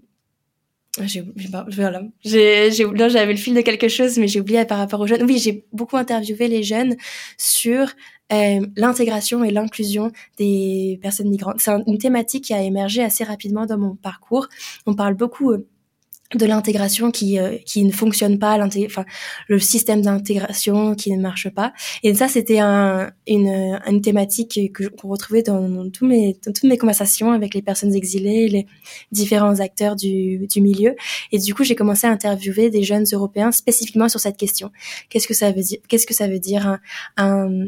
j'ai, 1.04 1.24
voilà. 1.72 2.02
J'ai, 2.24 2.70
j'avais 2.70 3.32
le 3.32 3.38
fil 3.38 3.54
de 3.54 3.60
quelque 3.60 3.88
chose, 3.88 4.18
mais 4.18 4.28
j'ai 4.28 4.40
oublié 4.40 4.64
par 4.64 4.78
rapport 4.78 5.00
aux 5.00 5.06
jeunes. 5.06 5.22
Oui, 5.24 5.38
j'ai 5.38 5.66
beaucoup 5.72 5.96
interviewé 5.96 6.48
les 6.48 6.62
jeunes 6.62 6.96
sur 7.36 7.90
euh, 8.32 8.66
l'intégration 8.76 9.44
et 9.44 9.50
l'inclusion 9.50 10.10
des 10.38 10.98
personnes 11.02 11.28
migrantes. 11.28 11.56
C'est 11.58 11.72
une 11.86 11.98
thématique 11.98 12.44
qui 12.44 12.54
a 12.54 12.62
émergé 12.62 13.02
assez 13.02 13.24
rapidement 13.24 13.66
dans 13.66 13.78
mon 13.78 13.94
parcours. 13.94 14.48
On 14.86 14.94
parle 14.94 15.14
beaucoup 15.14 15.52
euh, 15.52 15.66
de 16.34 16.46
l'intégration 16.46 17.10
qui 17.10 17.38
euh, 17.38 17.56
qui 17.64 17.84
ne 17.84 17.92
fonctionne 17.92 18.38
pas 18.38 18.58
enfin 18.84 19.04
le 19.48 19.58
système 19.58 20.02
d'intégration 20.02 20.94
qui 20.94 21.12
ne 21.12 21.20
marche 21.20 21.48
pas. 21.50 21.72
Et 22.02 22.14
ça 22.14 22.28
c'était 22.28 22.58
un, 22.58 23.10
une 23.26 23.80
une 23.86 24.00
thématique 24.00 24.72
que 24.72 24.88
qu'on 24.88 25.08
retrouvait 25.08 25.42
dans, 25.42 25.88
tous 25.90 26.06
mes 26.06 26.36
dans 26.44 26.52
toutes 26.52 26.68
mes 26.68 26.78
conversations 26.78 27.32
avec 27.32 27.54
les 27.54 27.62
personnes 27.62 27.94
exilées 27.94 28.48
les 28.48 28.66
différents 29.12 29.60
acteurs 29.60 29.94
du 29.94 30.46
du 30.48 30.60
milieu. 30.60 30.94
Et 31.32 31.38
du 31.38 31.54
coup 31.54 31.64
j'ai 31.64 31.76
commencé 31.76 32.06
à 32.06 32.10
interviewer 32.10 32.70
des 32.70 32.82
jeunes 32.82 33.06
européens 33.12 33.52
spécifiquement 33.52 34.08
sur 34.08 34.20
cette 34.20 34.36
question. 34.36 34.70
Qu'est-ce 35.08 35.28
que 35.28 35.34
ça 35.34 35.52
veut 35.52 35.62
dire 35.62 35.78
qu'est-ce 35.88 36.06
que 36.06 36.14
ça 36.14 36.26
veut 36.28 36.40
dire 36.40 36.78
un 37.16 37.66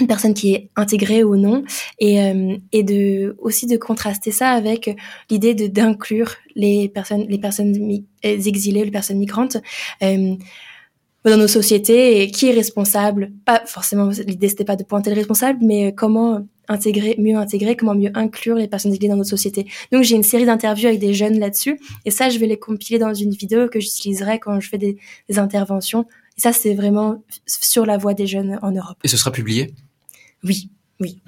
une 0.00 0.06
personne 0.06 0.34
qui 0.34 0.52
est 0.54 0.70
intégrée 0.76 1.24
ou 1.24 1.36
non 1.36 1.64
et 1.98 2.22
euh, 2.22 2.56
et 2.72 2.82
de 2.82 3.36
aussi 3.38 3.66
de 3.66 3.76
contraster 3.76 4.30
ça 4.30 4.50
avec 4.50 4.94
l'idée 5.30 5.54
de 5.54 5.66
d'inclure 5.66 6.34
les 6.54 6.88
personnes 6.88 7.26
les 7.28 7.38
personnes 7.38 8.04
exilées 8.22 8.84
les 8.84 8.90
personnes 8.90 9.18
migrantes 9.18 9.56
euh, 10.02 10.34
dans 11.24 11.36
nos 11.36 11.48
sociétés 11.48 12.22
et 12.22 12.30
qui 12.30 12.48
est 12.48 12.52
responsable 12.52 13.32
pas 13.44 13.62
forcément 13.66 14.10
l'idée 14.26 14.48
c'était 14.48 14.64
pas 14.64 14.76
de 14.76 14.84
pointer 14.84 15.10
le 15.10 15.16
responsable 15.16 15.60
mais 15.62 15.94
comment 15.94 16.46
intégrer 16.68 17.16
mieux 17.18 17.36
intégrer 17.36 17.76
comment 17.76 17.94
mieux 17.94 18.10
inclure 18.14 18.56
les 18.56 18.68
personnes 18.68 18.92
exilées 18.92 19.08
dans 19.08 19.16
notre 19.16 19.30
société. 19.30 19.66
Donc 19.92 20.02
j'ai 20.02 20.16
une 20.16 20.22
série 20.22 20.46
d'interviews 20.46 20.88
avec 20.88 21.00
des 21.00 21.14
jeunes 21.14 21.38
là-dessus 21.38 21.80
et 22.04 22.10
ça 22.10 22.28
je 22.28 22.38
vais 22.38 22.46
les 22.46 22.58
compiler 22.58 22.98
dans 22.98 23.14
une 23.14 23.30
vidéo 23.30 23.68
que 23.68 23.80
j'utiliserai 23.80 24.38
quand 24.38 24.60
je 24.60 24.68
fais 24.68 24.78
des, 24.78 24.96
des 25.28 25.38
interventions. 25.38 26.06
Et 26.36 26.40
ça 26.40 26.52
c'est 26.52 26.74
vraiment 26.74 27.22
sur 27.46 27.86
la 27.86 27.98
voie 27.98 28.14
des 28.14 28.26
jeunes 28.26 28.58
en 28.62 28.70
Europe. 28.70 28.98
Et 29.04 29.08
ce 29.08 29.16
sera 29.16 29.30
publié? 29.32 29.72
Oui, 30.44 30.70
oui. 31.00 31.20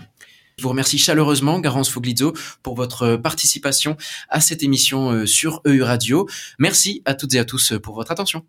Je 0.58 0.64
vous 0.64 0.70
remercie 0.70 0.98
chaleureusement, 0.98 1.60
Garance 1.60 1.88
Foglizzo, 1.88 2.32
pour 2.64 2.74
votre 2.74 3.16
participation 3.16 3.96
à 4.28 4.40
cette 4.40 4.64
émission 4.64 5.12
euh, 5.12 5.26
sur 5.26 5.60
EU 5.66 5.82
Radio. 5.82 6.28
Merci 6.58 7.00
à 7.04 7.14
toutes 7.14 7.34
et 7.34 7.38
à 7.38 7.44
tous 7.44 7.74
pour 7.80 7.94
votre 7.94 8.10
attention. 8.10 8.44